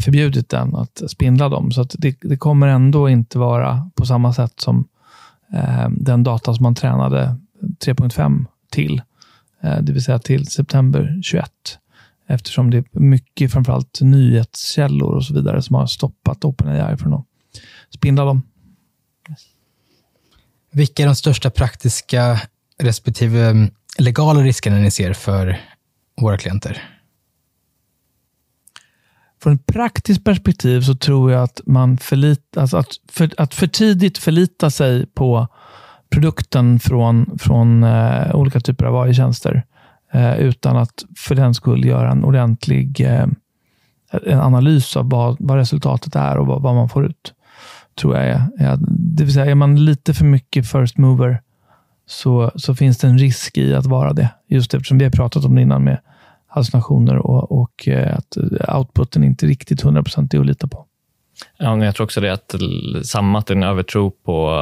förbjudit 0.00 0.48
den 0.48 0.74
att 0.74 1.02
spindla 1.10 1.48
dem. 1.48 1.72
Så 1.72 1.86
det, 1.98 2.16
det, 2.20 2.36
kommer 2.36 2.66
ändå 2.66 3.08
inte 3.08 3.38
vara 3.38 3.90
på 3.94 4.06
samma 4.06 4.32
sätt 4.32 4.60
som 4.60 4.88
eh, 5.52 5.88
den 5.90 6.22
data 6.22 6.54
som 6.54 6.62
man 6.62 6.74
tränade 6.74 7.36
3.5 7.86 8.46
till. 8.70 9.02
Eh, 9.62 9.78
det 9.82 9.92
vill 9.92 10.04
säga 10.04 10.18
till 10.18 10.46
september 10.46 11.20
21. 11.22 11.50
Eftersom 12.26 12.70
det 12.70 12.76
är 12.76 12.84
mycket, 12.92 13.52
framförallt 13.52 14.00
nyhetskällor 14.00 15.14
och 15.14 15.24
så 15.24 15.34
vidare, 15.34 15.62
som 15.62 15.76
har 15.76 15.86
stoppat 15.86 16.44
OpenAI 16.44 16.96
från 16.96 17.14
att 17.14 17.26
spindla 17.90 18.24
dem. 18.24 18.42
Vilka 20.72 21.02
är 21.02 21.06
de 21.06 21.16
största 21.16 21.50
praktiska 21.50 22.40
respektive 22.78 23.46
mm, 23.46 23.70
legala 23.98 24.40
riskerna 24.40 24.76
ni 24.76 24.90
ser 24.90 25.12
för 25.12 25.60
våra 26.20 26.38
klienter? 26.38 26.82
Från 29.44 29.54
ett 29.54 29.66
praktiskt 29.66 30.24
perspektiv 30.24 30.80
så 30.80 30.94
tror 30.94 31.32
jag 31.32 31.42
att 31.42 31.60
man 31.66 31.96
förlit, 31.96 32.56
alltså 32.56 32.76
att, 32.76 32.88
för, 33.12 33.30
att 33.36 33.54
för 33.54 33.66
tidigt 33.66 34.18
förlita 34.18 34.70
sig 34.70 35.06
på 35.06 35.48
produkten 36.10 36.78
från, 36.78 37.38
från 37.38 37.84
eh, 37.84 38.34
olika 38.34 38.60
typer 38.60 38.84
av 38.84 38.96
AI-tjänster 38.96 39.64
eh, 40.12 40.38
utan 40.38 40.76
att 40.76 41.04
för 41.16 41.34
den 41.34 41.54
skull 41.54 41.84
göra 41.84 42.10
en 42.10 42.24
ordentlig 42.24 43.00
eh, 43.00 43.26
en 44.26 44.40
analys 44.40 44.96
av 44.96 45.10
vad, 45.10 45.36
vad 45.38 45.56
resultatet 45.56 46.16
är 46.16 46.38
och 46.38 46.46
vad, 46.46 46.62
vad, 46.62 46.74
man 46.74 46.88
får 46.88 47.06
ut. 47.06 47.34
Tror 48.00 48.16
jag 48.16 48.26
är, 48.26 48.48
är, 48.58 48.78
det 48.88 49.24
vill 49.24 49.34
säga, 49.34 49.50
är 49.50 49.54
man 49.54 49.84
lite 49.84 50.14
för 50.14 50.24
mycket 50.24 50.70
first 50.70 50.98
mover 50.98 51.40
så, 52.06 52.50
så 52.56 52.74
finns 52.74 52.98
det 52.98 53.08
en 53.08 53.18
risk 53.18 53.58
i 53.58 53.74
att 53.74 53.86
vara 53.86 54.12
det. 54.12 54.30
Just 54.48 54.74
eftersom 54.74 54.98
vi 54.98 55.04
har 55.04 55.10
pratat 55.10 55.44
om 55.44 55.54
det 55.54 55.62
innan 55.62 55.84
med 55.84 55.98
hallucinationer 56.54 57.16
och, 57.16 57.52
och 57.52 57.88
eh, 57.88 58.16
att 58.16 58.36
eh, 58.36 58.78
outputen 58.78 59.24
inte 59.24 59.46
riktigt 59.46 59.84
100% 59.84 60.34
är 60.36 60.40
att 60.40 60.46
lita 60.46 60.66
på. 60.66 60.86
Ja, 61.58 61.76
men 61.76 61.86
jag 61.86 61.94
tror 61.94 62.04
också 62.04 62.20
det 62.20 62.32
att 62.32 62.54
samma 63.04 63.38
att 63.38 63.46
det 63.46 63.52
är 63.54 63.56
en 63.56 63.62
övertro 63.62 64.10
på 64.10 64.52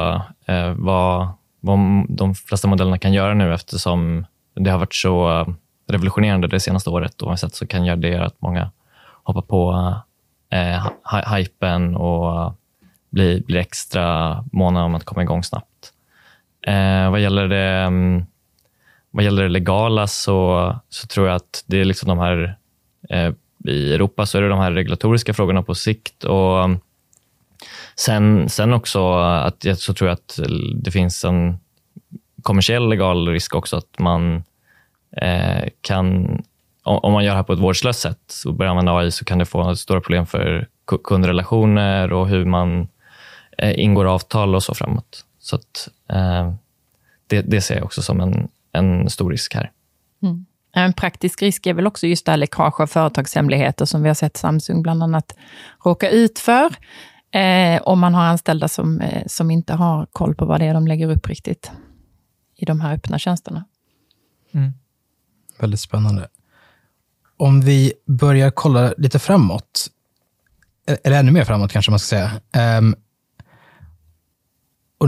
eh, 0.45 0.73
vad, 0.73 1.27
vad 1.59 1.79
de 2.09 2.35
flesta 2.35 2.67
modellerna 2.67 2.97
kan 2.97 3.13
göra 3.13 3.33
nu 3.33 3.53
eftersom 3.53 4.25
det 4.55 4.69
har 4.69 4.77
varit 4.77 4.95
så 4.95 5.39
eh, 5.39 5.47
revolutionerande 5.87 6.47
det 6.47 6.59
senaste 6.59 6.89
året 6.89 7.21
och 7.21 7.39
sett 7.39 7.55
så 7.55 7.67
kan 7.67 7.85
göra 7.85 7.95
det 7.95 8.17
att 8.17 8.41
många 8.41 8.71
hoppar 9.23 9.41
på 9.41 9.93
eh, 10.49 10.87
hypen 11.35 11.95
och 11.95 12.53
blir, 13.09 13.43
blir 13.43 13.59
extra 13.59 14.37
måna 14.51 14.83
om 14.83 14.95
att 14.95 15.03
komma 15.03 15.21
igång 15.21 15.43
snabbt. 15.43 15.93
Eh, 16.67 17.11
vad, 17.11 17.19
gäller 17.19 17.47
det, 17.47 17.85
mm, 17.87 18.25
vad 19.13 19.23
gäller 19.23 19.43
det 19.43 19.49
legala 19.49 20.07
så, 20.07 20.75
så 20.89 21.07
tror 21.07 21.27
jag 21.27 21.35
att 21.35 21.63
det 21.65 21.81
är 21.81 21.85
liksom 21.85 22.09
de 22.09 22.19
här 22.19 22.57
eh, 23.09 23.31
i 23.65 23.93
Europa 23.93 24.25
så 24.25 24.37
är 24.37 24.41
det 24.41 24.49
de 24.49 24.59
här 24.59 24.71
regulatoriska 24.71 25.33
frågorna 25.33 25.63
på 25.63 25.75
sikt. 25.75 26.23
och 26.23 26.63
um, 26.63 26.79
Sen, 27.95 28.49
sen 28.49 28.73
också 28.73 29.13
att 29.19 29.65
jag 29.65 29.77
så 29.77 29.93
tror 29.93 30.09
jag 30.09 30.15
att 30.15 30.39
det 30.75 30.91
finns 30.91 31.25
en 31.25 31.59
kommersiell 32.41 32.89
legal 32.89 33.27
risk 33.27 33.55
också 33.55 33.77
att 33.77 33.99
man 33.99 34.43
eh, 35.17 35.69
kan, 35.81 36.37
om 36.83 37.13
man 37.13 37.23
gör 37.25 37.31
det 37.31 37.37
här 37.37 37.43
på 37.43 37.53
ett 37.53 37.59
vårdslöst 37.59 37.99
sätt 37.99 38.33
och 38.45 38.53
börjar 38.53 38.69
använda 38.69 38.97
AI 38.97 39.11
så 39.11 39.25
kan 39.25 39.39
det 39.39 39.45
få 39.45 39.75
stora 39.75 40.01
problem 40.01 40.25
för 40.25 40.67
kundrelationer 41.03 42.13
och 42.13 42.27
hur 42.27 42.45
man 42.45 42.87
eh, 43.57 43.79
ingår 43.79 44.05
avtal 44.05 44.55
och 44.55 44.63
så 44.63 44.73
framåt. 44.73 45.25
Så 45.39 45.55
att, 45.55 45.89
eh, 46.09 46.53
det, 47.27 47.41
det, 47.41 47.61
ser 47.61 47.75
jag 47.75 47.83
också 47.83 48.01
som 48.01 48.21
en, 48.21 48.47
en 48.73 49.09
stor 49.09 49.31
risk 49.31 49.55
här. 49.55 49.71
Mm. 50.23 50.45
En 50.75 50.93
praktisk 50.93 51.41
risk 51.41 51.65
är 51.67 51.73
väl 51.73 51.87
också 51.87 52.07
just 52.07 52.25
det 52.25 52.31
här 52.31 52.37
läckage 52.37 52.79
av 52.79 52.87
företagshemligheter 52.87 53.85
som 53.85 54.01
vi 54.01 54.09
har 54.09 54.15
sett 54.15 54.37
Samsung 54.37 54.81
bland 54.81 55.03
annat 55.03 55.35
råka 55.85 56.09
ut 56.09 56.39
för. 56.39 56.75
Eh, 57.31 57.81
om 57.81 57.99
man 57.99 58.13
har 58.13 58.23
anställda 58.23 58.67
som, 58.67 59.01
eh, 59.01 59.23
som 59.27 59.51
inte 59.51 59.73
har 59.73 60.05
koll 60.05 60.35
på 60.35 60.45
vad 60.45 60.59
det 60.59 60.65
är 60.65 60.73
de 60.73 60.87
lägger 60.87 61.09
upp 61.09 61.27
riktigt 61.27 61.71
i 62.55 62.65
de 62.65 62.81
här 62.81 62.93
öppna 62.93 63.19
tjänsterna. 63.19 63.65
Mm. 64.51 64.71
Väldigt 65.59 65.79
spännande. 65.79 66.27
Om 67.37 67.61
vi 67.61 67.93
börjar 68.05 68.51
kolla 68.51 68.93
lite 68.97 69.19
framåt, 69.19 69.87
eller 71.03 71.19
ännu 71.19 71.31
mer 71.31 71.43
framåt 71.43 71.71
kanske 71.71 71.91
man 71.91 71.99
ska 71.99 72.15
säga. 72.15 72.77
Um, 72.77 72.95
och, 74.97 75.07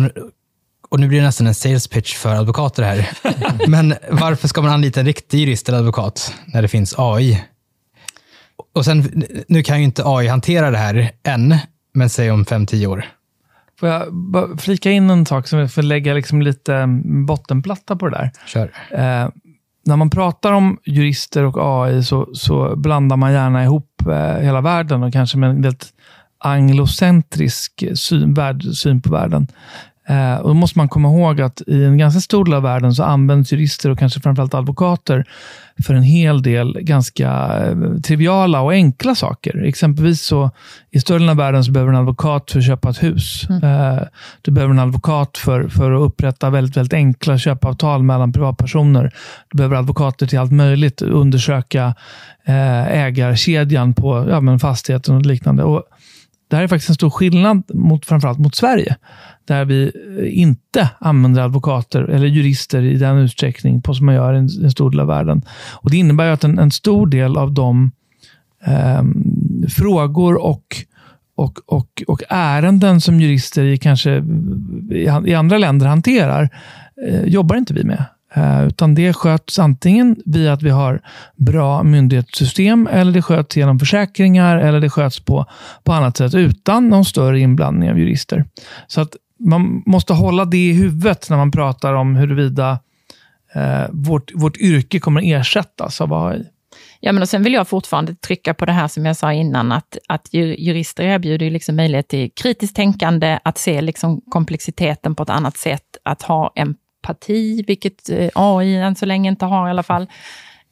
och, 0.96 1.02
nu 1.02 1.08
blir 1.08 1.20
det 1.20 1.26
nästan 1.26 1.48
en 1.48 1.56
sales 1.56 1.88
pitch 1.88 2.16
för 2.16 2.36
advokater 2.36 2.84
här. 2.84 3.10
Men 3.68 3.96
varför 4.12 4.48
ska 4.48 4.62
man 4.62 4.72
anlita 4.72 5.00
en 5.00 5.06
riktig 5.06 5.40
jurist 5.40 5.70
eller 5.70 5.80
advokat 5.80 6.34
när 6.46 6.62
det 6.62 6.68
finns 6.68 6.96
AI? 6.98 7.44
Och 8.74 8.86
sen, 8.86 9.24
nu 9.48 9.64
kan 9.64 9.78
ju 9.78 9.84
inte 9.84 10.04
AI 10.06 10.28
hantera 10.28 10.72
det 10.72 10.78
här 10.78 11.12
än, 11.24 11.58
men 11.94 12.10
säg 12.10 12.32
om 12.32 12.46
fem 12.46 12.66
tio 12.66 12.88
år. 12.88 13.06
Får 13.80 13.90
jag 13.90 14.14
bara 14.14 14.58
flika 14.58 14.92
in 14.92 15.10
en 15.10 15.26
sak 15.26 15.48
som 15.48 15.60
jag 15.60 15.74
får 15.74 15.82
lägga 15.82 16.14
liksom 16.14 16.42
lite 16.42 16.76
mm, 16.76 17.26
bottenplatta 17.26 17.96
på 17.96 18.10
det 18.10 18.18
där? 18.18 18.32
Kör. 18.46 18.72
Eh, 18.92 19.30
när 19.86 19.96
man 19.96 20.10
pratar 20.10 20.52
om 20.52 20.78
jurister 20.86 21.44
och 21.44 21.58
AI 21.60 22.04
så, 22.04 22.30
så 22.34 22.76
blandar 22.76 23.18
man 23.18 23.34
gärna 23.34 23.64
ihop 23.64 24.02
eh, 24.10 24.38
hela 24.38 24.62
världen 24.62 25.04
och 25.04 25.14
kanske 25.14 25.38
med 25.38 25.50
en 25.50 25.62
väldigt 25.62 25.94
anglocentrisk 26.38 27.84
syn, 27.96 28.34
värld, 28.34 28.64
syn 28.64 29.02
på 29.02 29.12
världen. 29.12 29.48
Eh, 30.08 30.36
och 30.36 30.48
då 30.48 30.54
måste 30.54 30.80
man 30.80 30.90
komma 30.90 31.08
ihåg 31.08 31.42
att 31.42 31.62
i 31.68 31.84
en 31.84 31.98
ganska 31.98 32.22
stor 32.22 32.46
del 32.46 32.54
av 32.54 32.64
världen 32.64 32.94
så 32.94 33.04
används 33.04 33.52
jurister 33.52 33.90
och 33.90 34.00
kanske 34.00 34.20
framförallt 34.20 34.54
advokater 34.54 35.26
för 35.84 35.94
en 35.94 36.04
hel 36.04 36.42
del 36.42 36.78
ganska 36.82 37.30
eh, 37.66 38.02
triviala 38.04 38.62
och 38.62 38.72
enkla 38.72 39.16
saker. 39.16 39.64
Exempelvis 39.64 40.22
så 40.22 40.52
i 40.92 41.00
större 41.00 41.18
delen 41.18 41.30
av 41.30 41.38
världen 41.38 41.64
så 41.64 41.72
behöver 41.72 41.94
en 41.94 42.00
advokat 42.00 42.52
för 42.52 42.60
att 42.60 42.66
köpa 42.66 42.90
ett 42.90 43.04
hus. 43.04 43.48
Mm. 43.50 43.64
Eh, 43.64 44.04
du 44.42 44.52
behöver 44.52 44.74
en 44.74 44.80
advokat 44.80 45.38
för, 45.38 45.68
för 45.68 45.92
att 45.92 46.02
upprätta 46.02 46.50
väldigt, 46.50 46.78
väldigt 46.78 46.94
enkla 46.94 47.38
köpavtal 47.38 48.04
mellan 48.04 48.34
privatpersoner. 48.34 49.14
Du 49.50 49.58
behöver 49.58 49.76
advokater 49.76 50.28
till 50.28 50.40
allt 50.40 50.52
möjligt, 50.52 51.02
undersöka 51.02 51.96
eh, 52.46 52.88
ägarkedjan 52.88 53.94
på 53.94 54.28
ja, 54.30 54.42
men 54.42 54.60
fastigheten 54.60 55.16
och 55.16 55.26
liknande. 55.26 55.64
Och 55.64 55.84
det 56.48 56.56
här 56.56 56.64
är 56.64 56.68
faktiskt 56.68 56.90
en 56.90 56.96
stor 56.96 57.10
skillnad 57.10 57.64
mot 57.74 58.06
framförallt 58.06 58.40
mot 58.40 58.56
Sverige 58.56 58.96
där 59.46 59.66
vi 59.66 59.92
eh, 60.20 60.40
inte 60.42 60.90
använder 61.00 61.42
advokater 61.42 62.04
eller 62.04 62.28
jurister 62.28 62.82
i 62.82 62.98
den 62.98 63.18
utsträckning 63.18 63.82
på 63.82 63.94
som 63.94 64.06
man 64.06 64.16
gör 64.16 64.34
i 64.34 64.38
en, 64.38 64.50
en 64.64 64.72
stor 64.72 64.92
del 64.92 65.00
av 65.00 65.08
världen. 65.08 65.42
Och 65.74 65.92
Det 65.92 65.98
innebär 65.98 66.30
att 66.30 66.44
en, 66.44 66.60
en 66.60 66.72
stor 66.72 67.08
del 67.08 67.38
av 67.38 67.54
de 67.54 67.92
eh, 68.66 69.04
frågor 69.70 70.46
och, 70.46 70.66
och, 71.36 71.60
och, 71.66 72.04
och 72.08 72.22
ärenden 72.30 73.02
som 73.02 73.22
jurister 73.22 73.64
i 73.64 73.78
kanske 73.78 74.24
i 75.26 75.34
andra 75.34 75.58
länder 75.58 75.86
hanterar 75.86 76.50
eh, 77.08 77.24
jobbar 77.24 77.56
inte 77.56 77.74
vi 77.74 77.84
med. 77.84 78.06
Eh, 78.36 78.68
utan 78.68 78.96
det 78.96 79.14
sköts 79.14 79.60
antingen 79.60 80.16
via 80.26 80.54
att 80.54 80.62
vi 80.62 80.70
har 80.70 81.02
bra 81.36 81.84
myndighetssystem, 81.84 82.88
eller 82.92 83.12
det 83.12 83.22
sköts 83.22 83.58
genom 83.58 83.80
försäkringar, 83.80 84.58
eller 84.58 84.80
det 84.80 84.90
sköts 84.90 85.20
på, 85.20 85.46
på 85.84 85.94
annat 85.94 86.18
sätt 86.18 86.34
utan 86.34 86.90
någon 86.90 87.06
större 87.06 87.40
inblandning 87.40 87.92
av 87.92 88.00
jurister. 88.00 88.46
Så 88.88 89.02
att 89.02 89.16
man 89.40 89.84
måste 89.86 90.14
hålla 90.14 90.46
det 90.46 90.58
i 90.58 90.74
huvudet 90.74 91.30
när 91.30 91.38
man 91.38 91.52
pratar 91.52 91.94
om 91.94 92.16
huruvida 92.16 92.80
eh, 93.56 93.84
vårt, 93.92 94.32
vårt 94.34 94.58
yrke 94.58 95.00
kommer 95.00 95.22
att 95.22 95.42
ersättas 95.42 96.02
av 96.02 96.14
AI. 96.14 96.44
Ja, 97.00 97.12
men 97.12 97.22
och 97.22 97.30
sen 97.30 97.44
vill 97.44 97.54
jag 97.54 97.68
fortfarande 97.68 98.16
trycka 98.16 98.54
på 98.54 98.66
det 98.66 98.72
här 98.72 98.88
som 98.88 99.06
jag 99.06 99.18
sa 99.18 99.34
innan, 99.34 99.72
att, 99.72 99.98
att 100.08 100.34
jurister 100.34 101.04
erbjuder 101.04 101.50
liksom 101.50 101.76
möjlighet 101.76 102.08
till 102.08 102.32
kritiskt 102.32 102.76
tänkande, 102.76 103.40
att 103.44 103.58
se 103.58 103.82
liksom 103.82 104.22
komplexiteten 104.22 105.16
på 105.16 105.24
ett 105.24 105.30
annat 105.30 105.58
sätt, 105.58 105.98
att 106.04 106.22
ha 106.22 106.52
en 106.56 106.76
empati, 107.06 107.64
vilket 107.68 108.10
eh, 108.10 108.30
AI 108.36 108.76
än 108.76 108.96
så 108.96 109.06
länge 109.06 109.30
inte 109.30 109.46
har 109.46 109.68
i 109.68 109.70
alla 109.70 109.84
fall. 109.84 110.08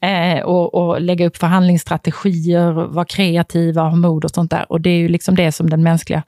Eh, 0.00 0.42
och, 0.42 0.74
och, 0.74 1.00
lägga 1.00 1.26
upp 1.26 1.36
förhandlingsstrategier, 1.36 2.72
vara 2.72 3.04
kreativa, 3.04 3.82
ha 3.82 3.96
mod 3.96 4.24
och 4.24 4.30
sånt 4.30 4.50
där. 4.50 4.72
Och 4.72 4.80
det 4.80 4.90
är 4.90 4.98
ju 4.98 5.08
liksom 5.08 5.34
det 5.34 5.52
som 5.52 5.70
den 5.70 5.82
mänskliga 5.82 6.22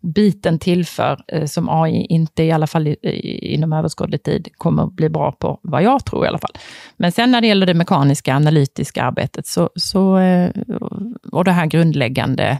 biten 0.00 0.58
tillför, 0.58 1.20
eh, 1.28 1.44
som 1.44 1.68
AI 1.68 2.06
inte, 2.08 2.42
i 2.42 2.52
alla 2.52 2.66
fall 2.66 2.86
i, 2.88 2.96
i, 3.02 3.54
inom 3.54 3.72
överskådlig 3.72 4.22
tid, 4.22 4.48
kommer 4.56 4.86
bli 4.86 5.08
bra 5.08 5.32
på, 5.32 5.58
vad 5.62 5.82
jag 5.82 6.04
tror 6.04 6.24
i 6.24 6.28
alla 6.28 6.38
fall. 6.38 6.52
Men 6.96 7.12
sen 7.12 7.30
när 7.30 7.40
det 7.40 7.46
gäller 7.46 7.66
det 7.66 7.74
mekaniska, 7.74 8.34
analytiska 8.34 9.02
arbetet, 9.02 9.46
så, 9.46 9.70
så, 9.74 10.18
och 11.32 11.44
det 11.44 11.52
här 11.52 11.66
grundläggande 11.66 12.58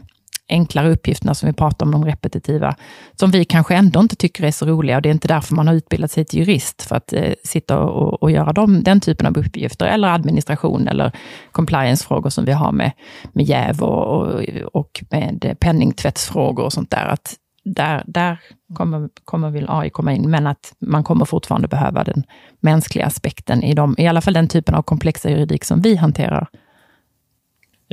enklare 0.51 0.91
uppgifterna 0.91 1.33
som 1.33 1.47
vi 1.47 1.53
pratar 1.53 1.85
om, 1.85 1.91
de 1.91 2.05
repetitiva, 2.05 2.75
som 3.19 3.31
vi 3.31 3.45
kanske 3.45 3.75
ändå 3.75 3.99
inte 3.99 4.15
tycker 4.15 4.43
är 4.43 4.51
så 4.51 4.65
roliga. 4.65 4.95
Och 4.95 5.01
det 5.01 5.09
är 5.09 5.13
inte 5.13 5.27
därför 5.27 5.55
man 5.55 5.67
har 5.67 5.73
utbildat 5.73 6.11
sig 6.11 6.25
till 6.25 6.39
jurist, 6.39 6.81
för 6.81 6.95
att 6.95 7.13
eh, 7.13 7.33
sitta 7.43 7.79
och, 7.79 8.23
och 8.23 8.31
göra 8.31 8.53
dem, 8.53 8.83
den 8.83 8.99
typen 8.99 9.27
av 9.27 9.37
uppgifter, 9.37 9.85
eller 9.85 10.07
administration 10.07 10.87
eller 10.87 11.11
compliance-frågor 11.51 12.29
som 12.29 12.45
vi 12.45 12.51
har 12.51 12.71
med, 12.71 12.91
med 13.33 13.45
jäv 13.45 13.83
och, 13.83 14.17
och, 14.17 14.41
och 14.73 15.03
med 15.09 15.55
penningtvättsfrågor 15.59 16.63
och 16.63 16.73
sånt 16.73 16.91
där. 16.91 17.05
Att 17.05 17.35
där, 17.63 18.03
där 18.07 18.39
kommer, 18.73 19.09
kommer 19.25 19.49
väl 19.49 19.65
AI 19.69 19.89
komma 19.89 20.13
in, 20.13 20.29
men 20.29 20.47
att 20.47 20.73
man 20.79 21.03
kommer 21.03 21.25
fortfarande 21.25 21.67
behöva 21.67 22.03
den 22.03 22.23
mänskliga 22.59 23.05
aspekten 23.05 23.63
i, 23.63 23.73
dem, 23.73 23.95
i 23.97 24.07
alla 24.07 24.21
fall 24.21 24.33
den 24.33 24.47
typen 24.47 24.75
av 24.75 24.81
komplexa 24.81 25.29
juridik 25.29 25.63
som 25.63 25.81
vi 25.81 25.95
hanterar 25.95 26.47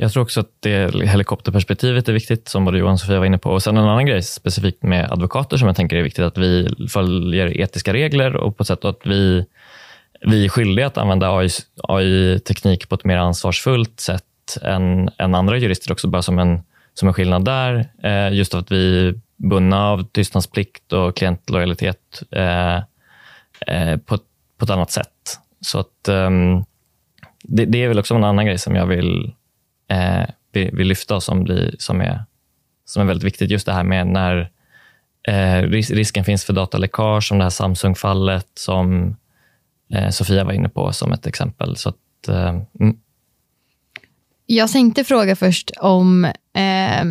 jag 0.01 0.11
tror 0.11 0.23
också 0.23 0.39
att 0.39 0.51
det 0.59 1.07
helikopterperspektivet 1.07 2.09
är 2.09 2.13
viktigt, 2.13 2.47
som 2.47 2.65
både 2.65 2.77
Johan 2.77 2.93
och 2.93 2.99
Sofia 2.99 3.19
var 3.19 3.25
inne 3.25 3.37
på. 3.37 3.51
Och 3.51 3.63
sen 3.63 3.77
en 3.77 3.83
annan 3.83 4.05
grej 4.05 4.23
specifikt 4.23 4.83
med 4.83 5.11
advokater 5.11 5.57
som 5.57 5.67
jag 5.67 5.75
tänker 5.75 5.95
är 5.95 6.03
viktigt, 6.03 6.25
att 6.25 6.37
vi 6.37 6.75
följer 6.89 7.61
etiska 7.61 7.93
regler 7.93 8.35
och 8.35 8.57
på 8.57 8.61
ett 8.63 8.67
sätt 8.67 8.85
att 8.85 8.99
vi, 9.05 9.45
vi 10.21 10.45
är 10.45 10.49
skyldiga 10.49 10.87
att 10.87 10.97
använda 10.97 11.37
AI-teknik 11.83 12.83
AI 12.83 12.87
på 12.87 12.95
ett 12.95 13.05
mer 13.05 13.17
ansvarsfullt 13.17 13.99
sätt 13.99 14.23
än, 14.61 15.09
än 15.17 15.35
andra 15.35 15.57
jurister 15.57 15.91
också, 15.91 16.07
bara 16.07 16.21
som 16.21 16.39
en, 16.39 16.61
som 16.93 17.07
en 17.07 17.13
skillnad 17.13 17.45
där. 17.45 17.85
Eh, 18.03 18.33
just 18.33 18.53
att 18.53 18.71
vi 18.71 19.07
är 19.07 19.15
bundna 19.37 19.89
av 19.89 20.03
tystnadsplikt 20.03 20.93
och 20.93 21.17
klientlojalitet 21.17 22.23
eh, 22.31 22.75
eh, 23.67 23.97
på, 24.05 24.17
på 24.57 24.65
ett 24.65 24.69
annat 24.69 24.91
sätt. 24.91 25.39
Så 25.61 25.79
att, 25.79 26.07
ehm, 26.07 26.63
det, 27.43 27.65
det, 27.65 27.83
är 27.83 27.87
väl 27.87 27.99
också 27.99 28.15
en 28.15 28.23
annan 28.23 28.45
grej 28.45 28.57
som 28.57 28.75
jag 28.75 28.85
vill 28.85 29.33
eh, 29.89 30.25
vill, 30.51 30.75
vill 30.75 30.87
lyfta 30.87 31.15
och 31.15 31.23
som, 31.23 31.43
blir, 31.43 31.75
som, 31.79 32.01
är, 32.01 32.23
som 32.85 33.01
är 33.01 33.05
väldigt 33.05 33.23
viktigt. 33.23 33.51
Just 33.51 33.65
det 33.65 33.73
här 33.73 33.83
med 33.83 34.07
när 34.07 34.51
eh, 35.27 35.61
ris 35.61 35.91
risken 35.91 36.25
finns 36.25 36.45
för 36.45 36.53
dataläckage, 36.53 37.27
som 37.27 37.37
det 37.37 37.43
här 37.43 37.49
Samsung-fallet 37.49 38.47
som 38.53 39.15
eh, 39.93 40.09
Sofia 40.09 40.43
var 40.43 40.53
inne 40.53 40.69
på 40.69 40.93
som 40.93 41.11
ett 41.11 41.27
exempel. 41.27 41.77
Så 41.77 41.89
att, 41.89 42.27
eh, 42.27 42.49
mm. 42.79 42.97
Jag 44.45 44.71
tänkte 44.71 45.03
fråga 45.03 45.35
först 45.35 45.71
om, 45.79 46.25
eh, 46.55 47.05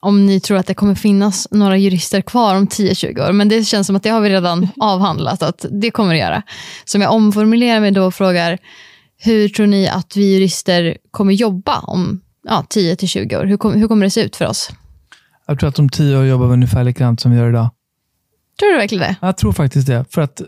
om 0.00 0.26
ni 0.26 0.40
tror 0.40 0.58
att 0.58 0.66
det 0.66 0.74
kommer 0.74 0.94
finnas 0.94 1.48
några 1.50 1.76
jurister 1.76 2.20
kvar 2.20 2.54
om 2.54 2.66
10-20 2.66 3.28
år, 3.28 3.32
men 3.32 3.48
det 3.48 3.64
känns 3.64 3.86
som 3.86 3.96
att 3.96 4.02
det 4.02 4.10
har 4.10 4.20
vi 4.20 4.30
redan 4.30 4.68
avhandlat, 4.80 5.42
att 5.42 5.66
det 5.70 5.90
kommer 5.90 6.14
det 6.14 6.20
göra. 6.20 6.42
Så 6.84 6.98
om 6.98 7.02
jag 7.02 7.12
omformulerar 7.12 7.80
mig 7.80 7.90
då 7.90 8.04
och 8.04 8.14
frågar, 8.14 8.58
hur 9.18 9.48
tror 9.48 9.66
ni 9.66 9.88
att 9.88 10.16
vi 10.16 10.34
jurister 10.34 10.96
kommer 11.10 11.32
jobba 11.32 11.80
om 11.80 12.20
ja, 12.44 12.64
10-20 12.70 13.36
år? 13.36 13.44
Hur, 13.44 13.56
kom, 13.56 13.72
hur 13.72 13.88
kommer 13.88 14.06
det 14.06 14.10
se 14.10 14.20
ut 14.20 14.36
för 14.36 14.46
oss? 14.46 14.70
Jag 15.46 15.60
tror 15.60 15.68
att 15.68 15.78
om 15.78 15.88
tio 15.88 16.18
år 16.18 16.24
jobbar 16.24 16.46
vi 16.46 16.52
ungefär 16.52 16.84
likadant 16.84 17.20
som 17.20 17.30
vi 17.30 17.36
gör 17.36 17.48
idag. 17.48 17.70
Tror 18.58 18.70
du 18.70 18.76
verkligen 18.76 19.02
det? 19.02 19.16
Jag 19.20 19.36
tror 19.36 19.52
faktiskt 19.52 19.86
det. 19.86 20.04
För 20.10 20.22
att 20.22 20.40
eh, 20.40 20.46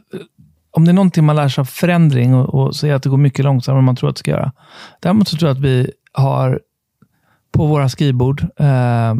om 0.70 0.84
det 0.84 0.90
är 0.90 0.94
någonting 0.94 1.24
man 1.24 1.36
lär 1.36 1.48
sig 1.48 1.62
av 1.62 1.66
förändring 1.66 2.34
och, 2.34 2.54
och 2.54 2.76
så 2.76 2.86
är 2.86 2.94
att 2.94 3.02
det 3.02 3.08
går 3.08 3.16
mycket 3.16 3.44
långsammare 3.44 3.78
än 3.78 3.84
man 3.84 3.96
tror 3.96 4.10
att 4.10 4.16
det 4.16 4.20
ska 4.20 4.30
göra. 4.30 4.52
Däremot 5.00 5.28
så 5.28 5.36
tror 5.36 5.48
jag 5.48 5.56
att 5.56 5.64
vi 5.64 5.90
har 6.12 6.60
på 7.52 7.66
våra 7.66 7.88
skrivbord 7.88 8.42
eh, 8.42 9.14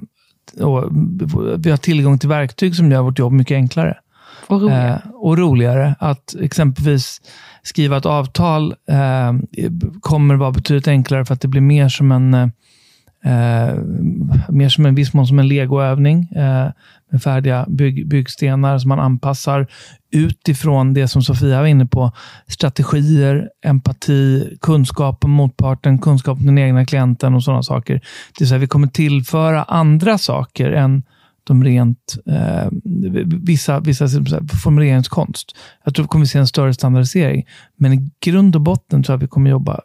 och 0.65 0.89
vi 1.59 1.71
har 1.71 1.77
tillgång 1.77 2.19
till 2.19 2.29
verktyg 2.29 2.77
som 2.77 2.93
gör 2.93 3.03
vårt 3.03 3.19
jobb 3.19 3.33
mycket 3.33 3.55
enklare. 3.55 3.99
Och 4.49 4.61
roligare. 4.61 5.03
Eh, 5.05 5.11
och 5.11 5.39
roligare. 5.39 5.95
Att 5.99 6.35
exempelvis 6.41 7.21
skriva 7.63 7.97
ett 7.97 8.07
avtal 8.07 8.75
eh, 8.89 9.33
kommer 10.01 10.35
vara 10.35 10.53
betydligt 10.53 10.89
enklare 10.89 11.25
för 11.25 11.35
att 11.35 11.41
det 11.41 11.49
blir 11.49 11.61
mer 11.61 11.89
som 11.89 12.13
en 12.13 12.35
eh, 13.25 13.75
mer 14.49 14.69
som 14.69 14.87
en 14.87 14.95
viss 14.95 15.15
mån 15.15 15.27
som 15.27 15.39
en 15.39 15.49
legoövning 15.49 16.29
eh, 16.37 16.71
med 17.11 17.23
färdiga 17.23 17.67
bygg, 17.69 18.09
byggstenar 18.09 18.79
som 18.79 18.89
man 18.89 19.01
anpassar 19.01 19.67
utifrån 20.13 20.95
det 20.95 21.09
som 21.09 21.23
Sofia 21.23 21.61
var 21.61 21.67
inne 21.67 21.87
på. 21.87 22.13
Strategier, 22.47 23.49
empati, 23.65 24.57
kunskap 24.61 25.25
om 25.25 25.31
motparten, 25.31 25.99
kunskap 25.99 26.39
om 26.39 26.47
den 26.47 26.59
egna 26.59 26.87
klienten 26.87 27.35
och 27.35 27.45
sådana 27.45 27.63
saker. 27.63 27.95
Det 27.95 28.41
vill 28.41 28.49
säga 28.49 28.59
vi 28.59 28.67
kommer 28.67 28.89
tillföra 28.89 29.63
andra 29.63 30.19
saker 30.19 30.71
än 30.73 31.03
de 31.49 31.65
rent, 31.65 32.17
eh, 32.27 32.69
vissa, 33.43 33.81
vissa 33.81 34.09
formuleringskonst. 34.63 35.57
Jag 35.85 35.95
tror 35.95 36.05
vi 36.05 36.09
kommer 36.09 36.27
se 36.27 36.39
en 36.39 36.47
större 36.47 36.75
standardisering. 36.75 37.47
Men 37.77 37.93
i 37.93 38.11
grund 38.21 38.57
och 38.57 38.63
botten 38.63 39.03
tror 39.03 39.13
jag 39.13 39.19
att 39.19 39.23
vi 39.23 39.29
kommer 39.29 39.51
jobba 39.51 39.81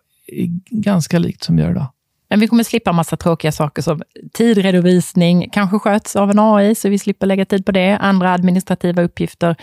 ganska 0.70 1.20
likt 1.20 1.44
som 1.44 1.56
vi 1.56 1.62
gör 1.62 1.72
idag. 1.72 1.88
Men 2.30 2.40
vi 2.40 2.48
kommer 2.48 2.64
slippa 2.64 2.92
massa 2.92 3.18
tråkiga 3.18 3.52
saker 3.52 3.82
som 3.82 4.02
tidredovisning, 4.34 5.50
kanske 5.52 5.80
sköts 5.80 6.16
av 6.16 6.32
en 6.32 6.40
AI, 6.40 6.76
så 6.76 6.90
vi 6.90 7.00
slipper 7.00 7.28
lägga 7.28 7.46
tid 7.46 7.66
på 7.66 7.72
det. 7.72 7.98
Andra 7.98 8.34
administrativa 8.34 9.02
uppgifter 9.02 9.56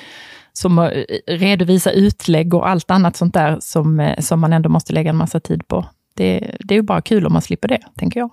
som 0.53 0.79
att 0.79 0.93
eh, 0.93 1.39
redovisa 1.39 1.91
utlägg 1.91 2.55
och 2.55 2.69
allt 2.69 2.91
annat 2.91 3.17
sånt 3.17 3.35
där 3.35 3.59
som, 3.61 4.01
eh, 4.01 4.19
som 4.19 4.41
man 4.41 4.53
ändå 4.53 4.69
måste 4.69 4.93
lägga 4.93 5.11
en 5.11 5.17
massa 5.17 5.41
tid 5.41 5.69
på. 5.69 5.87
Det, 6.15 6.57
det 6.61 6.75
är 6.75 6.77
ju 6.77 6.83
bara 6.83 7.01
kul 7.01 7.27
om 7.27 7.33
man 7.33 7.43
slipper 7.43 7.69
det, 7.69 7.81
tänker 7.97 8.21
jag. 8.21 8.31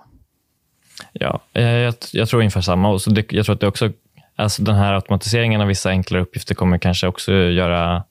Ja, 1.12 1.40
eh, 1.52 1.62
jag, 1.62 1.94
jag 2.12 2.28
tror 2.28 2.40
ungefär 2.40 2.60
samma. 2.60 2.90
Och 2.90 3.02
så 3.02 3.10
det, 3.10 3.32
jag 3.32 3.46
tror 3.46 3.54
att 3.54 3.60
det 3.60 3.66
också, 3.66 3.92
alltså 4.36 4.62
den 4.62 4.74
här 4.74 4.92
automatiseringen 4.92 5.60
av 5.60 5.66
vissa 5.66 5.90
enklare 5.90 6.22
uppgifter 6.22 6.54
kommer 6.54 6.78
kanske 6.78 7.06
också 7.06 7.32
göra 7.32 8.04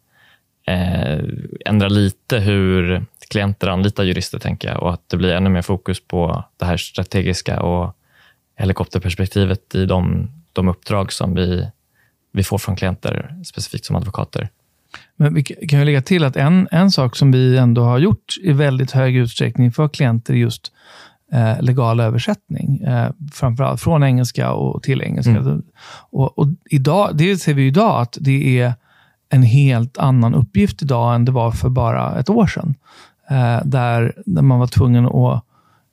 eh, 0.67 1.19
ändra 1.65 1.87
lite 1.87 2.39
hur 2.39 3.05
klienter 3.29 3.67
anlitar 3.67 4.03
jurister, 4.03 4.39
tänker 4.39 4.67
jag. 4.67 4.83
Och 4.83 4.93
att 4.93 5.09
det 5.09 5.17
blir 5.17 5.33
ännu 5.33 5.49
mer 5.49 5.61
fokus 5.61 6.07
på 6.07 6.43
det 6.57 6.65
här 6.65 6.77
strategiska 6.77 7.61
och 7.61 7.97
helikopterperspektivet 8.55 9.75
i 9.75 9.85
de, 9.85 10.29
de 10.53 10.67
uppdrag 10.67 11.13
som 11.13 11.35
vi, 11.35 11.67
vi 12.31 12.43
får 12.43 12.57
från 12.57 12.75
klienter, 12.75 13.35
specifikt 13.45 13.85
som 13.85 13.95
advokater. 13.95 14.49
Men 15.15 15.33
vi 15.33 15.43
kan 15.43 15.79
ju 15.79 15.85
lägga 15.85 16.01
till 16.01 16.23
att 16.23 16.35
en, 16.35 16.67
en 16.71 16.91
sak 16.91 17.15
som 17.15 17.31
vi 17.31 17.57
ändå 17.57 17.83
har 17.83 17.99
gjort 17.99 18.35
i 18.41 18.51
väldigt 18.51 18.91
hög 18.91 19.15
utsträckning 19.15 19.71
för 19.71 19.87
klienter 19.87 20.33
är 20.33 20.37
just 20.37 20.71
eh, 21.31 21.61
legal 21.61 21.99
översättning. 21.99 22.81
Eh, 22.81 23.11
framförallt 23.33 23.81
från 23.81 24.03
engelska 24.03 24.51
och 24.51 24.83
till 24.83 25.01
engelska. 25.01 25.31
Mm. 25.31 25.63
Och, 26.09 26.39
och, 26.39 26.47
idag, 26.69 27.09
det 27.13 27.37
ser 27.37 27.53
vi 27.53 27.67
idag 27.67 28.01
att 28.01 28.17
det 28.21 28.59
är 28.59 28.73
en 29.29 29.43
helt 29.43 29.97
annan 29.97 30.35
uppgift 30.35 30.81
idag 30.81 31.15
än 31.15 31.25
det 31.25 31.31
var 31.31 31.51
för 31.51 31.69
bara 31.69 32.19
ett 32.19 32.29
år 32.29 32.47
sedan. 32.47 32.75
Eh, 33.29 33.65
där, 33.65 34.13
där 34.25 34.41
man 34.41 34.59
var 34.59 34.67
tvungen 34.67 35.05
att 35.05 35.43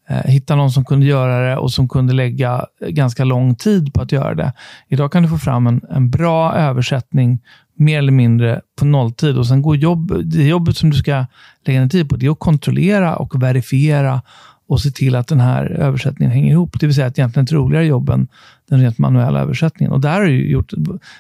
eh, 0.09 0.31
hitta 0.31 0.57
någon 0.57 0.71
som 0.71 0.85
kunde 0.85 1.07
göra 1.07 1.51
det 1.51 1.57
och 1.57 1.73
som 1.73 1.89
kunde 1.89 2.13
lägga 2.13 2.67
ganska 2.89 3.25
lång 3.25 3.55
tid 3.55 3.95
på 3.95 4.03
att 4.03 4.13
göra 4.13 4.35
det. 4.35 4.53
Idag 4.89 5.13
kan 5.13 5.23
du 5.23 5.29
få 5.29 5.39
fram 5.39 5.67
en, 5.67 5.81
en 5.91 6.11
bra 6.11 6.55
översättning 6.55 7.41
mer 7.77 7.99
eller 7.99 8.13
mindre 8.13 8.61
på 8.79 8.85
nolltid. 8.85 9.39
Och 9.39 9.47
sen 9.47 9.63
går 9.63 9.77
jobb, 9.77 10.23
det 10.25 10.45
jobbet 10.45 10.77
som 10.77 10.91
du 10.91 10.97
ska 10.97 11.27
lägga 11.65 11.81
ner 11.81 11.89
tid 11.89 12.09
på, 12.09 12.17
det 12.17 12.27
är 12.27 12.31
att 12.31 12.39
kontrollera 12.39 13.17
och 13.17 13.43
verifiera 13.43 14.23
och 14.67 14.81
se 14.81 14.91
till 14.91 15.15
att 15.15 15.29
den 15.29 15.41
här 15.41 15.67
översättningen 15.67 16.33
hänger 16.33 16.51
ihop. 16.51 16.81
Det 16.81 16.87
vill 16.87 16.95
säga 16.95 17.07
att 17.07 17.19
egentligen 17.19 17.45
ett 17.45 17.53
roligare 17.53 17.87
jobb 17.87 18.11
än 18.11 18.29
den 18.69 18.81
rent 18.81 18.99
manuella 18.99 19.41
översättningen. 19.41 19.93
Och 19.93 20.01
där 20.01 20.13
har 20.13 20.25
det 20.25 20.31
gjort, 20.31 20.73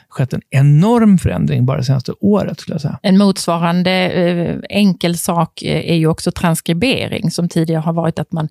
skett 0.08 0.32
en 0.32 0.42
enorm 0.50 1.18
förändring 1.18 1.66
bara 1.66 1.78
det 1.78 1.84
senaste 1.84 2.12
året. 2.20 2.60
Skulle 2.60 2.74
jag 2.74 2.80
säga. 2.80 2.98
En 3.02 3.18
motsvarande 3.18 3.90
eh, 3.90 4.58
enkel 4.70 5.18
sak 5.18 5.62
eh, 5.62 5.90
är 5.90 5.94
ju 5.94 6.06
också 6.06 6.30
transkribering, 6.30 7.30
som 7.30 7.48
tidigare 7.48 7.80
har 7.80 7.92
varit 7.92 8.18
att 8.18 8.32
man 8.32 8.48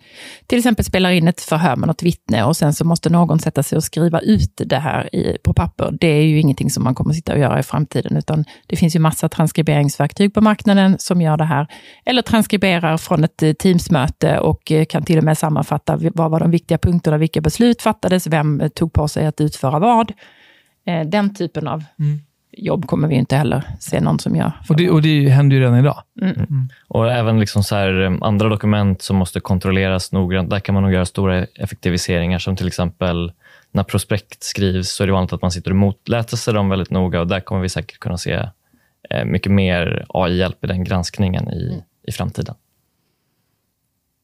till 0.48 0.58
exempel 0.58 0.86
spelar 0.86 1.12
in 1.12 1.28
ett 1.28 1.42
förhör 1.42 1.76
med 1.76 1.88
något 1.88 2.04
vittne 2.04 2.44
och 2.44 2.58
sen 2.58 2.74
så 2.74 2.86
måste 2.86 3.10
någon 3.10 3.40
sätta 3.40 3.64
sig 3.64 3.76
och 3.76 3.84
skriva 3.84 4.20
ut 4.20 4.62
det 4.66 4.80
här 4.80 5.16
i, 5.16 5.38
på 5.44 5.54
papper. 5.54 5.98
Det 6.00 6.08
är 6.08 6.24
ju 6.24 6.40
ingenting 6.40 6.70
som 6.70 6.84
man 6.84 6.96
kommer 6.96 7.14
sitta 7.14 7.34
och 7.34 7.40
göra 7.40 7.60
i 7.60 7.64
framtiden, 7.64 8.18
utan 8.18 8.46
det 8.68 8.76
finns 8.76 8.96
ju 8.96 9.00
massa 9.00 9.30
transkriberingsverktyg 9.30 10.34
på 10.34 10.42
marknaden 10.42 10.96
som 11.00 11.22
gör 11.22 11.38
det 11.38 11.46
här. 11.46 11.68
Eller 12.06 12.22
transkriberar 12.22 12.98
från 12.98 13.24
ett 13.24 13.44
eh, 13.44 13.54
Teamsmöte 13.54 14.40
och 14.40 14.72
eh, 14.72 14.86
kan 14.86 15.04
till 15.04 15.18
och 15.18 15.24
med 15.24 15.38
sammanfatta 15.38 16.00
vad 16.14 16.32
var 16.32 16.40
de 16.40 16.52
viktiga 16.52 16.78
punkterna, 16.78 17.18
vilka 17.18 17.42
beslut 17.42 17.82
fattades, 17.82 18.28
vem 18.28 18.62
tog 18.76 18.83
tog 18.84 18.93
på 18.93 19.08
sig 19.08 19.26
att 19.26 19.41
utföra 19.41 19.80
vad. 19.80 20.12
Eh, 20.86 21.08
den 21.08 21.34
typen 21.34 21.67
av 21.67 21.84
mm. 22.00 22.19
jobb 22.52 22.88
kommer 22.88 23.08
vi 23.08 23.15
inte 23.15 23.36
heller 23.36 23.63
se 23.80 24.02
någon 24.02 24.19
som 24.19 24.36
gör. 24.36 24.52
Och 24.69 24.76
det, 24.76 24.89
och 24.89 25.02
det 25.02 25.30
händer 25.30 25.56
ju 25.56 25.62
redan 25.62 25.80
idag. 25.80 26.04
Mm. 26.22 26.36
Mm. 26.36 26.69
Och 26.88 27.12
även 27.12 27.39
liksom 27.39 27.63
så 27.63 27.76
här, 27.76 28.02
eh, 28.02 28.17
andra 28.22 28.50
dokument 28.50 29.02
som 29.02 29.15
måste 29.15 29.39
kontrolleras 29.39 30.12
noggrant. 30.12 30.50
Där 30.50 30.60
kan 30.60 30.74
man 30.74 30.84
nog 30.84 30.93
göra 30.93 31.06
stora 31.06 31.43
effektiviseringar, 31.43 32.39
som 32.39 32.56
till 32.56 32.67
exempel 32.67 33.32
när 33.72 33.84
prospekt 33.84 34.43
skrivs 34.43 34.91
så 34.91 35.04
är 35.04 35.08
det 35.08 35.13
vanligt 35.13 35.34
att 35.34 35.41
man 35.41 35.52
sitter 35.52 35.72
och 35.72 35.78
motläser 35.78 36.38
sig 36.38 36.54
dem 36.54 36.69
väldigt 36.69 36.91
noga 36.91 37.19
och 37.19 37.28
där 37.28 37.39
kommer 37.39 37.62
vi 37.62 37.69
säkert 37.69 38.00
kunna 38.00 38.17
se 38.17 38.50
eh, 39.10 39.26
mycket 39.26 39.52
mer 39.52 40.06
AI-hjälp 40.10 40.63
i 40.63 40.67
den 40.67 40.84
granskningen 40.84 41.50
i, 41.50 41.67
mm. 41.67 41.82
i 42.08 42.12
framtiden. 42.12 42.56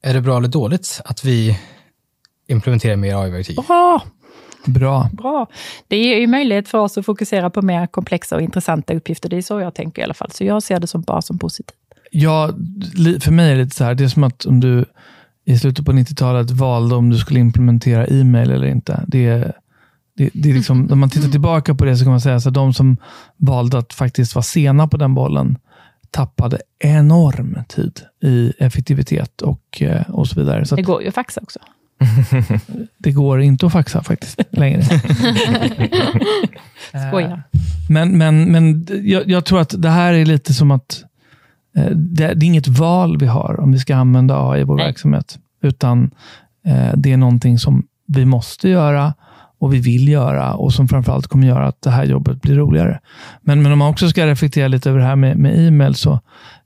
Är 0.04 0.14
det 0.14 0.22
bra 0.22 0.38
eller 0.38 0.48
dåligt 0.48 1.02
att 1.06 1.26
vi 1.26 1.60
implementerar 2.48 2.96
mer 2.96 3.16
AI-verktyg? 3.16 3.56
Bra! 3.56 4.02
Bra. 4.66 5.10
Bra. 5.14 5.48
Det 5.88 5.98
ger 5.98 6.18
ju 6.18 6.28
möjlighet 6.28 6.68
för 6.68 6.78
oss 6.78 6.98
att 6.98 7.06
fokusera 7.06 7.50
på 7.50 7.62
mer 7.62 7.88
komplexa 7.88 8.36
och 8.36 8.42
intressanta 8.42 8.94
uppgifter. 8.94 9.30
Det 9.30 9.38
är 9.38 9.42
så 9.42 9.60
jag 9.60 9.74
tänker 9.74 10.02
i 10.02 10.06
alla 10.06 10.14
fall. 10.14 10.32
Så 10.32 10.44
jag 10.44 10.64
ser 10.64 10.80
det 10.80 10.88
som 10.88 11.02
bara 11.02 11.22
som 11.22 11.40
positivt. 11.40 11.76
Ja, 12.12 12.50
för 13.22 13.32
mig 13.32 13.52
är 13.52 13.56
det 13.56 13.64
lite 13.64 13.76
så 13.76 13.84
här, 13.84 13.96
det 13.96 14.04
är 14.04 14.08
som 14.08 14.24
att 14.24 14.46
om 14.46 14.60
du 14.60 14.86
i 15.46 15.58
slutet 15.58 15.86
på 15.86 15.92
90-talet 15.92 16.52
valde 16.52 16.96
om 16.96 17.10
du 17.10 17.18
skulle 17.18 17.40
implementera 17.40 18.08
e-mail 18.08 18.52
eller 18.52 18.68
inte. 18.68 19.04
Det 19.08 19.28
är, 19.28 19.54
det, 20.18 20.30
det 20.34 20.50
är 20.50 20.54
liksom, 20.54 20.82
när 20.82 20.96
man 20.96 21.10
tittar 21.10 21.30
tillbaka 21.30 21.76
på 21.76 21.86
det 21.86 21.98
så 21.98 22.04
kan 22.04 22.12
man 22.12 22.22
säga 22.22 22.36
att 22.36 22.54
de 22.54 22.74
som 22.74 22.98
valde 23.38 23.78
att 23.78 23.94
faktiskt 23.94 24.36
vara 24.36 24.44
sena 24.44 24.88
på 24.88 24.98
den 24.98 25.14
bollen 25.14 25.58
tappade 26.12 26.60
enorm 26.80 27.58
tid 27.68 28.02
i 28.24 28.54
effektivitet 28.58 29.42
och, 29.42 29.82
eh, 29.82 30.10
och 30.10 30.28
så 30.28 30.40
vidare. 30.40 30.66
Så 30.66 30.76
det 30.76 30.82
går 30.82 31.02
ju 31.02 31.08
att 31.08 31.16
faxa 31.16 31.42
också. 31.42 31.60
Det 32.98 33.12
går 33.12 33.42
inte 33.42 33.66
att 33.66 33.72
faxa 33.72 34.04
faktiskt 34.04 34.42
längre. 34.52 34.84
Skoja. 37.10 37.44
Men, 37.90 38.18
men, 38.18 38.52
men 38.52 38.88
jag, 39.04 39.30
jag, 39.30 39.46
tror 39.46 39.60
att 39.60 39.82
det 39.82 39.90
här 39.90 40.14
är 40.14 40.26
lite 40.26 40.54
som 40.54 40.72
att 40.72 41.04
eh, 41.78 41.90
det, 41.90 42.34
det, 42.34 42.46
är 42.46 42.48
inget 42.48 42.68
val 42.68 43.18
vi 43.18 43.26
har 43.26 43.60
om 43.60 43.72
vi 43.72 43.80
ska 43.80 43.96
använda 43.96 44.50
AI 44.50 44.62
i 44.62 44.64
vår 44.64 44.76
Nej. 44.76 44.86
verksamhet. 44.86 45.40
Utan 45.62 46.12
eh, 46.66 46.92
det 46.96 47.12
är 47.12 47.18
någonting 47.18 47.60
som 47.60 47.84
vi 48.08 48.26
måste 48.26 48.70
göra 48.70 49.14
och 49.60 49.74
vi 49.74 49.80
vill 49.80 50.10
göra 50.10 50.54
och 50.54 50.74
som 50.74 50.88
framförallt 50.88 51.28
kommer 51.28 51.48
göra 51.48 51.68
att 51.68 51.82
det 51.82 51.90
här 51.90 52.06
jobbet 52.06 52.42
blir 52.42 52.56
roligare. 52.56 53.00
Men, 53.42 53.62
men 53.62 53.72
om 53.72 53.80
man 53.80 53.90
också 53.90 54.10
ska 54.10 54.28
reflektera 54.28 54.68
lite 54.68 54.90
över 54.90 55.00
det 55.00 55.06
här 55.06 55.16
med, 55.16 55.38
med 55.38 55.68
e-mail 55.68 55.96
så 55.96 56.20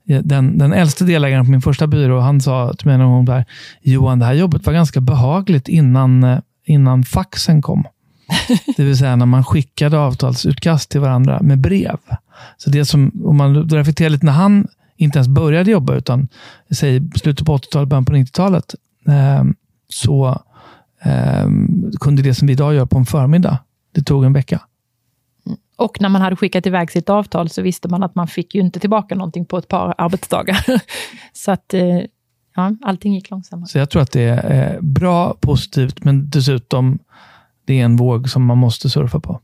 den, 0.04 0.58
den 0.58 0.72
äldste 0.72 1.04
delägaren 1.04 1.44
på 1.44 1.50
min 1.50 1.62
första 1.62 1.86
byrå, 1.86 2.20
han 2.20 2.40
sa 2.40 2.72
till 2.72 2.86
mig 2.86 2.98
någon 2.98 3.12
gång 3.12 3.24
där, 3.24 3.44
Johan, 3.82 4.18
det 4.18 4.24
här 4.24 4.34
jobbet 4.34 4.66
var 4.66 4.72
ganska 4.72 5.00
behagligt 5.00 5.68
innan, 5.68 6.24
eh, 6.24 6.38
innan 6.64 7.04
faxen 7.04 7.62
kom. 7.62 7.84
det 8.76 8.84
vill 8.84 8.98
säga 8.98 9.16
när 9.16 9.26
man 9.26 9.44
skickade 9.44 9.98
avtalsutkast 9.98 10.90
till 10.90 11.00
varandra 11.00 11.38
med 11.42 11.58
brev. 11.58 11.98
Så 12.56 12.70
det 12.70 12.84
som, 12.84 13.12
om 13.24 13.36
man 13.36 13.70
reflekterar 13.70 14.10
lite 14.10 14.26
när 14.26 14.32
han 14.32 14.68
inte 14.96 15.18
ens 15.18 15.28
började 15.28 15.70
jobba, 15.70 15.94
utan 15.94 16.28
säg 16.70 17.02
slutet 17.16 17.46
på 17.46 17.56
80-talet, 17.56 17.88
början 17.88 18.04
på 18.04 18.12
90-talet, 18.12 18.74
eh, 19.08 19.44
så 19.88 20.42
eh, 21.02 21.48
kunde 22.00 22.22
det 22.22 22.34
som 22.34 22.46
vi 22.46 22.52
idag 22.52 22.74
gör 22.74 22.86
på 22.86 22.98
en 22.98 23.06
förmiddag, 23.06 23.58
det 23.94 24.02
tog 24.02 24.24
en 24.24 24.32
vecka. 24.32 24.60
Och 25.76 26.00
när 26.00 26.08
man 26.08 26.22
hade 26.22 26.36
skickat 26.36 26.66
iväg 26.66 26.90
sitt 26.90 27.10
avtal 27.10 27.48
så 27.48 27.62
visste 27.62 27.88
man 27.88 28.02
att 28.02 28.14
man 28.14 28.28
fick 28.28 28.54
ju 28.54 28.60
inte 28.60 28.80
tillbaka 28.80 29.14
någonting 29.14 29.46
på 29.46 29.58
ett 29.58 29.68
par 29.68 29.94
arbetsdagar. 29.98 30.64
så 31.32 31.52
att 31.52 31.74
eh, 31.74 32.00
ja, 32.56 32.76
allting 32.82 33.14
gick 33.14 33.30
långsammare. 33.30 33.68
Så 33.68 33.78
jag 33.78 33.90
tror 33.90 34.02
att 34.02 34.12
det 34.12 34.22
är 34.22 34.74
eh, 34.74 34.80
bra, 34.80 35.34
positivt, 35.40 36.04
men 36.04 36.30
dessutom 36.30 36.98
det 37.64 37.80
är 37.80 37.84
en 37.84 37.96
våg 37.96 38.28
som 38.30 38.44
man 38.44 38.58
måste 38.58 38.90
surfa 38.90 39.20
på. 39.20 39.40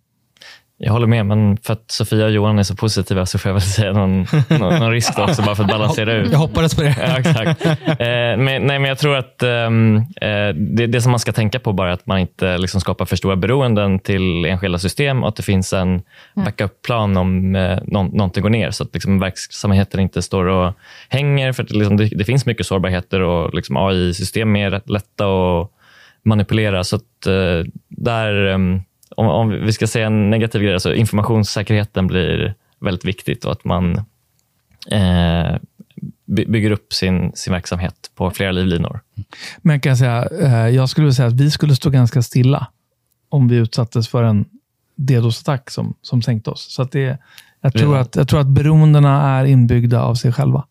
Jag 0.82 0.92
håller 0.92 1.06
med, 1.06 1.26
men 1.26 1.56
för 1.56 1.72
att 1.72 1.90
Sofia 1.90 2.24
och 2.24 2.30
Johan 2.30 2.58
är 2.58 2.62
så 2.62 2.76
positiva 2.76 3.26
så 3.26 3.38
får 3.38 3.48
jag 3.48 3.54
väl 3.54 3.62
säga 3.76 3.92
någon, 3.92 4.26
någon, 4.48 4.78
någon 4.78 4.90
risk 4.90 5.16
då 5.16 5.22
också, 5.22 5.42
bara 5.42 5.54
för 5.54 5.62
att 5.62 5.70
balansera 5.70 6.12
ut. 6.12 6.32
Jag 6.32 6.38
hoppades 6.38 6.74
på 6.74 6.82
det. 6.82 6.96
Ja, 6.98 7.18
exakt. 7.18 7.66
Eh, 8.00 8.36
men, 8.36 8.44
nej, 8.62 8.78
men 8.78 8.84
jag 8.84 8.98
tror 8.98 9.16
att 9.16 9.42
um, 9.42 9.96
eh, 9.96 10.48
det, 10.54 10.86
det 10.86 11.00
som 11.00 11.10
man 11.10 11.18
ska 11.20 11.32
tänka 11.32 11.60
på 11.60 11.72
bara 11.72 11.88
är 11.88 11.92
att 11.92 12.06
man 12.06 12.18
inte 12.18 12.58
liksom 12.58 12.80
skapar 12.80 13.04
för 13.04 13.16
stora 13.16 13.36
beroenden 13.36 13.98
till 13.98 14.44
enskilda 14.44 14.78
system 14.78 15.22
och 15.22 15.28
att 15.28 15.36
det 15.36 15.42
finns 15.42 15.72
en 15.72 16.02
backup-plan 16.34 17.16
om 17.16 17.56
eh, 17.56 17.78
någon, 17.84 18.06
någonting 18.06 18.42
går 18.42 18.50
ner 18.50 18.70
så 18.70 18.84
att 18.84 18.94
liksom, 18.94 19.18
verksamheten 19.18 20.00
inte 20.00 20.22
står 20.22 20.44
och 20.44 20.72
hänger. 21.08 21.52
För 21.52 21.62
att, 21.62 21.70
liksom, 21.70 21.96
det, 21.96 22.04
det 22.04 22.24
finns 22.24 22.46
mycket 22.46 22.66
sårbarheter 22.66 23.20
och 23.20 23.54
liksom, 23.54 23.76
AI-system 23.76 24.56
är 24.56 24.70
rätt 24.70 24.90
lätta 24.90 25.24
att 25.26 25.70
manipulera. 26.22 26.84
Så 26.84 26.96
att, 26.96 27.26
eh, 27.26 27.72
där, 27.88 28.46
um, 28.46 28.82
om, 29.20 29.26
om 29.26 29.50
vi 29.50 29.72
ska 29.72 29.87
säga 29.87 30.06
en 30.06 30.30
negativ 30.30 30.62
grej, 30.62 30.80
så 30.80 30.92
informationssäkerheten 30.92 32.06
blir 32.06 32.54
väldigt 32.80 33.04
viktigt 33.04 33.44
och 33.44 33.52
att 33.52 33.64
man 33.64 33.96
eh, 34.90 35.56
by- 36.26 36.46
bygger 36.46 36.70
upp 36.70 36.92
sin, 36.92 37.33
sin 37.35 37.52
verksamhet 37.52 38.11
på 38.14 38.30
flera 38.30 38.52
livlinor. 38.52 39.00
Men 39.59 39.74
jag 39.74 39.83
kan 39.83 39.96
säga, 39.96 40.28
eh, 40.42 40.68
jag 40.68 40.88
skulle 40.88 41.04
vilja 41.04 41.14
säga 41.14 41.28
att 41.28 41.40
vi 41.40 41.50
skulle 41.50 41.76
stå 41.76 41.90
ganska 41.90 42.22
stilla 42.22 42.66
om 43.28 43.48
vi 43.48 43.56
utsattes 43.56 44.09
för 44.09 44.22
en 44.22 44.44
DDoS-attack 44.96 45.70
som, 45.70 45.94
som 46.02 46.22
sänkte 46.22 46.50
oss. 46.50 46.72
Så 46.72 46.83
att 46.83 46.92
det, 46.92 47.18
jag, 47.61 47.72
tror 47.72 47.96
att, 47.96 48.16
jag 48.16 48.28
tror 48.28 48.40
att 48.40 48.46
beroendena 48.46 49.22
är 49.22 49.44
inbyggda 49.44 50.02
av 50.02 50.14
sig 50.14 50.33
själva. 50.33 50.66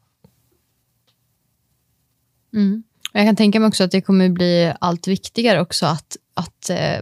Mm. 2.54 2.84
Jag 3.14 3.28
kan 3.28 3.36
tänka 3.36 3.60
mig 3.60 3.68
också 3.68 3.84
att 3.84 3.92
det 3.92 4.02
kommer 4.02 4.30
bli 4.30 4.74
allt 4.80 5.08
viktigare 5.08 5.62
också 5.62 5.86
att, 5.86 6.18
att 6.34 6.70
eh, 6.70 7.00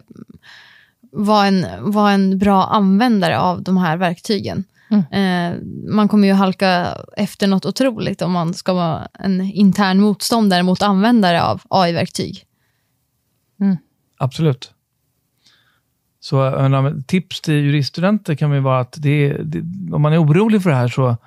vara, 1.11 1.47
en, 1.47 1.65
vara 1.91 2.11
en 2.11 2.37
bra 2.37 2.63
användare 2.63 3.39
av 3.39 3.63
de 3.63 3.77
här 3.77 3.97
verktygen. 3.97 4.63
Eh, 5.11 5.55
man 5.93 6.07
kommer 6.07 6.27
ju 6.27 6.33
halka 6.33 6.97
efter 7.17 7.47
något 7.47 7.65
otroligt 7.65 8.21
om 8.21 8.31
man 8.31 8.53
ska 8.53 8.73
vara 8.73 9.07
en 9.13 9.41
intern 9.41 9.99
motståndare 10.01 10.63
mot 10.63 10.81
användare 10.81 11.43
av 11.43 11.61
AI-verktyg. 11.69 12.43
Absolut. 14.17 14.73
Så 16.19 16.37
menar, 16.37 17.01
tips 17.07 17.41
till 17.41 17.53
juriststudenter 17.53 18.35
kan 18.35 18.53
ju 18.53 18.59
vara 18.59 18.79
att 18.79 18.95
det, 18.97 19.37
det, 19.43 19.59
om 19.93 20.01
man 20.01 20.13
är 20.13 20.23
orolig 20.23 20.63
för 20.63 20.69
det 20.69 20.75
här 20.75 20.87
så 20.87 21.17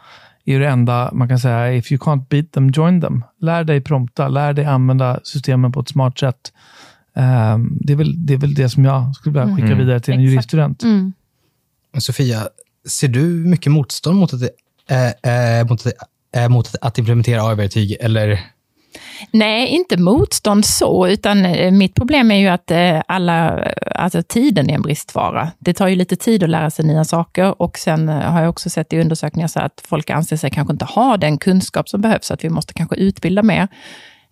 är 0.44 0.60
det 0.60 0.68
enda 0.68 1.10
man 1.12 1.28
kan 1.28 1.38
säga, 1.38 1.74
if 1.74 1.92
you 1.92 1.98
can't 1.98 2.28
beat 2.28 2.52
them, 2.52 2.70
join 2.70 3.00
them. 3.00 3.24
Lär 3.40 3.64
dig 3.64 3.80
prompta, 3.80 4.28
lär 4.28 4.52
dig 4.52 4.64
använda 4.64 5.20
systemen 5.22 5.72
på 5.72 5.80
ett 5.80 5.88
smart 5.88 6.18
sätt. 6.18 6.52
Ehm, 7.16 7.79
det, 7.81 7.92
är 7.92 7.96
väl, 7.96 8.27
det 8.27 8.35
är 8.35 8.38
väl 8.38 8.55
det 8.55 8.68
som 8.68 8.85
jag 8.85 9.14
skulle 9.14 9.40
vilja 9.40 9.57
skicka 9.57 9.66
Mm. 9.66 9.79
vidare 9.79 10.01
till 10.01 10.14
en 10.14 10.20
Exakt. 10.20 10.33
juriststudent. 10.33 10.83
Mm. 10.83 11.12
Sofia, 11.99 12.49
ser 12.88 13.09
du 13.09 13.20
mycket 13.25 13.73
motstånd 13.73 14.18
mot 14.18 14.35
att, 14.35 14.42
äh, 14.90 15.59
äh, 15.61 15.66
mot 15.68 15.87
att, 15.87 15.92
äh, 16.37 16.49
mot 16.49 16.75
att, 16.81 16.99
implementera 16.99 17.42
AI-verktyg? 17.42 17.96
Eller? 18.01 18.40
Nej, 19.31 19.68
inte 19.68 19.96
motstånd 19.96 20.66
så, 20.66 21.09
utan 21.09 21.46
mitt 21.79 21.94
problem 21.94 22.31
är 22.31 22.38
ju 22.38 22.46
att 22.49 22.70
alla, 23.07 23.64
alltså 23.94 24.23
tiden 24.23 24.70
är 24.70 24.75
en 24.75 24.83
bristvara. 24.83 25.51
Det 25.59 25.75
tar 25.75 25.88
ju 25.88 25.96
lite 25.96 26.16
tid 26.16 26.42
att 26.42 26.51
lära 26.51 26.70
sig 26.70 26.85
nya 26.85 27.05
saker 27.05 27.62
och 27.62 27.79
sen 27.79 28.09
har 28.09 28.40
jag 28.40 28.51
också 28.51 28.70
sett 28.70 28.92
i 28.92 29.01
undersökningar 29.01 29.49
så 29.49 29.61
att 29.61 29.83
folk 29.88 30.11
anser 30.11 30.37
sig 30.37 30.51
kanske 30.51 30.73
inte 30.73 30.85
ha 30.85 31.16
den 31.16 31.38
kunskap 31.38 31.88
som 31.88 32.01
behövs, 32.01 32.27
så 32.27 32.35
att 32.35 32.44
vi 32.44 32.49
måste 32.49 32.75
kanske 32.75 32.96
utbilda 32.96 33.42
mer. 33.42 33.68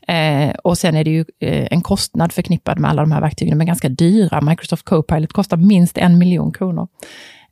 Eh, 0.08 0.50
och 0.64 0.78
sen 0.78 0.96
är 0.96 1.04
det 1.04 1.10
ju 1.10 1.24
eh, 1.40 1.68
en 1.70 1.80
kostnad 1.80 2.32
förknippad 2.32 2.78
med 2.78 2.90
alla 2.90 3.02
de 3.02 3.12
här 3.12 3.20
verktygen. 3.20 3.58
De 3.58 3.62
är 3.62 3.66
ganska 3.66 3.88
dyra. 3.88 4.40
Microsoft 4.40 4.84
Copilot 4.84 5.32
kostar 5.32 5.56
minst 5.56 5.98
en 5.98 6.18
miljon 6.18 6.52
kronor. 6.52 6.88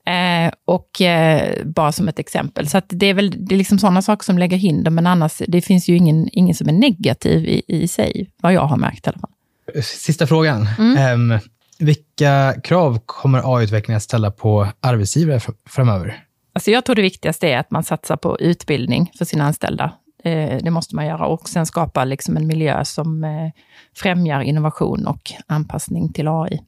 Eh, 0.06 0.52
och 0.64 1.00
eh, 1.00 1.64
bara 1.64 1.92
som 1.92 2.08
ett 2.08 2.18
exempel. 2.18 2.68
Så 2.68 2.80
det 2.88 3.06
är 3.06 3.14
väl 3.14 3.46
det 3.46 3.54
är 3.54 3.58
liksom 3.58 3.78
sådana 3.78 4.02
saker 4.02 4.24
som 4.24 4.38
lägger 4.38 4.56
hinder, 4.56 4.90
men 4.90 5.06
annars, 5.06 5.42
det 5.48 5.60
finns 5.60 5.88
ju 5.88 5.96
ingen, 5.96 6.28
ingen 6.32 6.54
som 6.54 6.68
är 6.68 6.72
negativ 6.72 7.44
i, 7.44 7.62
i 7.66 7.88
sig, 7.88 8.30
vad 8.42 8.52
jag 8.52 8.66
har 8.66 8.76
märkt 8.76 9.06
i 9.06 9.10
alla 9.10 9.18
fall. 9.18 9.82
Sista 9.82 10.26
frågan. 10.26 10.68
Ehm, 10.98 11.38
vilka 11.78 12.54
krav 12.64 12.98
kommer 13.06 13.56
AI-utvecklingen 13.56 13.96
att 13.96 14.02
ställa 14.02 14.30
på 14.30 14.68
arbetsgivare 14.80 15.38
fr- 15.38 15.54
framöver? 15.68 16.22
Alltså 16.52 16.70
jag 16.70 16.84
tror 16.84 16.96
det 16.96 17.02
viktigaste 17.02 17.48
är 17.48 17.58
att 17.58 17.70
man 17.70 17.84
satsar 17.84 18.16
på 18.16 18.40
utbildning 18.40 19.12
för 19.18 19.24
sina 19.24 19.44
anställda. 19.44 19.92
Eh, 20.24 20.58
det 20.62 20.70
måste 20.70 20.96
man 20.96 21.06
göra 21.06 21.26
och 21.26 21.48
sen 21.48 21.66
skapa 21.66 22.04
liksom 22.04 22.36
en 22.36 22.46
miljö 22.46 22.84
som 22.84 23.24
eh, 23.24 23.50
främjar 23.96 24.40
innovation 24.40 25.06
och 25.06 25.32
anpassning 25.46 26.12
till 26.12 26.28
AI. 26.28 26.60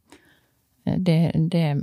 Eh, 0.86 0.98
det, 0.98 1.32
det 1.34 1.76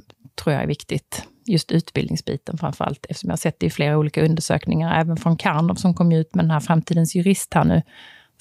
tror 0.43 0.53
jag 0.53 0.63
är 0.63 0.67
viktigt. 0.67 1.27
Just 1.45 1.71
utbildningsbiten 1.71 2.57
framför 2.57 2.85
allt, 2.85 3.05
eftersom 3.09 3.27
jag 3.27 3.31
har 3.31 3.37
sett 3.37 3.59
det 3.59 3.65
i 3.65 3.69
flera 3.69 3.97
olika 3.97 4.25
undersökningar, 4.25 5.01
även 5.01 5.17
från 5.17 5.37
Karnov 5.37 5.75
som 5.75 5.93
kom 5.93 6.11
ut 6.11 6.35
med 6.35 6.45
den 6.45 6.51
här 6.51 6.59
Framtidens 6.59 7.15
jurist 7.15 7.53
här 7.53 7.63
nu 7.63 7.81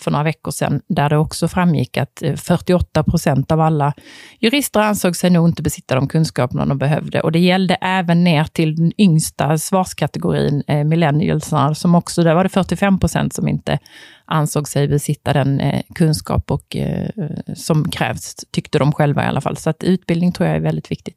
för 0.00 0.10
några 0.10 0.24
veckor 0.24 0.50
sedan, 0.50 0.80
där 0.86 1.08
det 1.08 1.16
också 1.16 1.48
framgick 1.48 1.96
att 1.96 2.22
eh, 2.22 2.34
48 2.34 3.04
procent 3.04 3.52
av 3.52 3.60
alla 3.60 3.92
jurister 4.40 4.80
ansåg 4.80 5.16
sig 5.16 5.30
nog 5.30 5.48
inte 5.48 5.62
besitta 5.62 5.94
de 5.94 6.08
kunskaperna 6.08 6.66
de 6.66 6.78
behövde. 6.78 7.20
Och 7.20 7.32
det 7.32 7.38
gällde 7.38 7.74
även 7.74 8.24
ner 8.24 8.44
till 8.44 8.76
den 8.76 8.92
yngsta 8.98 9.58
svarskategorin, 9.58 10.62
eh, 10.66 10.84
millennialsarna, 10.84 11.74
som 11.74 11.94
också, 11.94 12.22
där 12.22 12.34
var 12.34 12.44
det 12.44 12.48
45 12.50 12.98
procent 12.98 13.32
som 13.34 13.48
inte 13.48 13.78
ansåg 14.24 14.68
sig 14.68 14.88
besitta 14.88 15.32
den 15.32 15.60
eh, 15.60 15.82
kunskap 15.94 16.50
och, 16.50 16.76
eh, 16.76 17.08
som 17.54 17.90
krävs, 17.90 18.34
tyckte 18.50 18.78
de 18.78 18.92
själva 18.92 19.24
i 19.24 19.26
alla 19.26 19.40
fall. 19.40 19.56
Så 19.56 19.70
att 19.70 19.84
utbildning 19.84 20.32
tror 20.32 20.48
jag 20.48 20.56
är 20.56 20.60
väldigt 20.60 20.90
viktigt. 20.90 21.16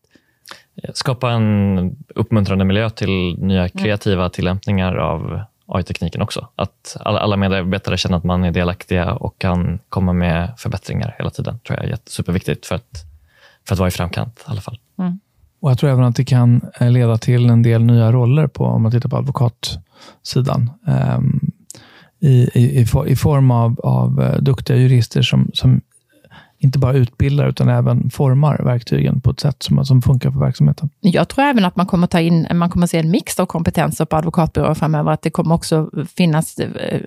Skapa 0.94 1.32
en 1.32 1.96
uppmuntrande 2.16 2.66
miljö 2.66 2.90
till 2.90 3.38
nya 3.40 3.70
kreativa 3.70 4.30
tillämpningar 4.30 4.96
av 4.96 5.42
AI-tekniken 5.68 6.22
också. 6.22 6.48
Att 6.56 6.98
alla, 7.00 7.20
alla 7.20 7.38
medarbetare 7.38 7.98
känner 7.98 8.18
att 8.18 8.24
man 8.24 8.44
är 8.44 8.52
delaktiga 8.52 9.14
och 9.14 9.40
kan 9.40 9.80
komma 9.90 10.14
med 10.14 10.54
förbättringar 10.58 11.16
hela 11.18 11.30
tiden. 11.30 11.60
tror 11.68 11.78
jag 11.80 11.86
är 11.86 11.90
jätte- 11.90 12.12
superviktigt 12.12 12.66
för 12.66 12.76
att, 12.76 13.04
för 13.68 13.76
att 13.76 13.80
vara 13.80 13.88
i 13.88 13.92
framkant 13.92 14.40
i 14.40 14.52
alla 14.52 14.62
fall. 14.62 14.80
Och 15.62 15.72
Jag 15.72 15.78
tror 15.78 15.90
även 15.90 16.04
att 16.04 16.16
det 16.16 16.26
kan 16.26 16.62
eh, 16.80 16.92
leda 16.92 17.18
till 17.18 17.50
en 17.50 17.64
del 17.64 17.84
nya 17.84 18.12
roller 18.12 18.48
på, 18.48 18.66
om 18.66 18.82
man 18.82 18.92
tittar 18.92 19.10
på 19.10 19.18
advokatsidan. 19.18 20.72
Ehm, 20.88 21.40
i, 22.20 22.50
i, 22.54 22.80
i, 22.82 22.86
for- 22.86 23.08
I 23.08 23.16
form 23.16 23.52
av, 23.52 23.80
av 23.84 24.22
eh, 24.22 24.38
duktiga 24.42 24.78
jurister 24.78 25.22
som, 25.22 25.50
som 25.54 25.82
inte 26.60 26.80
bara 26.80 26.94
utbildar 26.94 27.50
utan 27.50 27.70
även 27.70 28.10
formar 28.10 28.58
verktygen 28.64 29.22
på 29.22 29.32
ett 29.32 29.40
sätt 29.40 29.64
som, 29.64 29.86
som 29.86 30.02
funkar 30.02 30.32
för 30.32 30.40
verksamheten. 30.40 30.90
Jag 31.00 31.30
tror 31.30 31.46
även 31.46 31.66
att 31.66 31.76
man 31.76 31.86
kommer 31.86 32.08
ta 32.08 32.20
in, 32.20 32.48
man 32.54 32.70
kommer 32.70 32.88
se 32.88 32.98
en 32.98 33.12
mix 33.12 33.40
av 33.40 33.46
kompetenser 33.46 34.06
på 34.06 34.16
advokatbyråer 34.16 34.74
framöver. 34.74 35.12
Att 35.12 35.22
det 35.22 35.30
kommer 35.30 35.56
också 35.56 35.90
finnas 36.16 36.60
eh, 36.60 37.02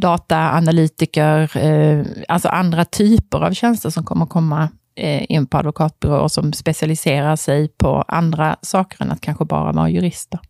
dataanalytiker, 0.00 1.56
eh, 1.56 2.06
alltså 2.28 2.48
andra 2.48 2.84
typer 2.84 3.38
av 3.38 3.52
tjänster 3.52 3.90
som 3.90 4.04
kommer 4.04 4.26
komma 4.26 4.68
eh, 4.96 5.24
in 5.28 5.46
på 5.46 5.58
advokatbyråer 5.58 6.28
som 6.28 6.52
specialiserar 6.52 7.36
sig 7.36 7.68
på 7.68 8.04
andra 8.08 8.56
saker 8.62 9.04
än 9.04 9.10
att 9.10 9.20
kanske 9.20 9.44
bara 9.44 9.72
vara 9.72 9.88
jurister. 9.88 10.40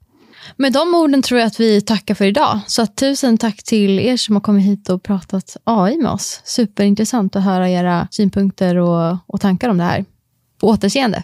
Med 0.57 0.73
de 0.73 0.95
orden 0.95 1.23
tror 1.23 1.41
jag 1.41 1.47
att 1.47 1.61
vi 1.61 1.81
tackar 1.81 2.15
för 2.15 2.25
idag. 2.25 2.61
Så 2.67 2.83
att 2.83 2.97
tusen 2.97 3.39
tack 3.39 3.63
till 3.63 4.01
er 4.01 4.17
som 4.17 4.37
har 4.37 4.41
kommit 4.41 4.65
hit 4.65 4.89
och 4.89 5.03
pratat 5.03 5.57
AI 5.65 5.97
med 5.97 6.11
oss. 6.11 6.41
Superintressant 6.45 7.37
att 7.37 7.45
höra 7.45 7.71
era 7.71 8.09
synpunkter 8.11 8.77
och, 8.77 9.17
och 9.27 9.41
tankar 9.41 9.69
om 9.69 9.79
det 9.79 9.85
här. 9.85 10.05
På 10.61 10.69
återseende. 10.69 11.23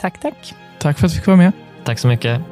Tack, 0.00 0.20
tack. 0.20 0.54
Tack 0.80 0.98
för 0.98 1.06
att 1.06 1.12
vi 1.12 1.16
fick 1.16 1.26
vara 1.26 1.36
med. 1.36 1.52
Tack 1.84 1.98
så 1.98 2.08
mycket. 2.08 2.51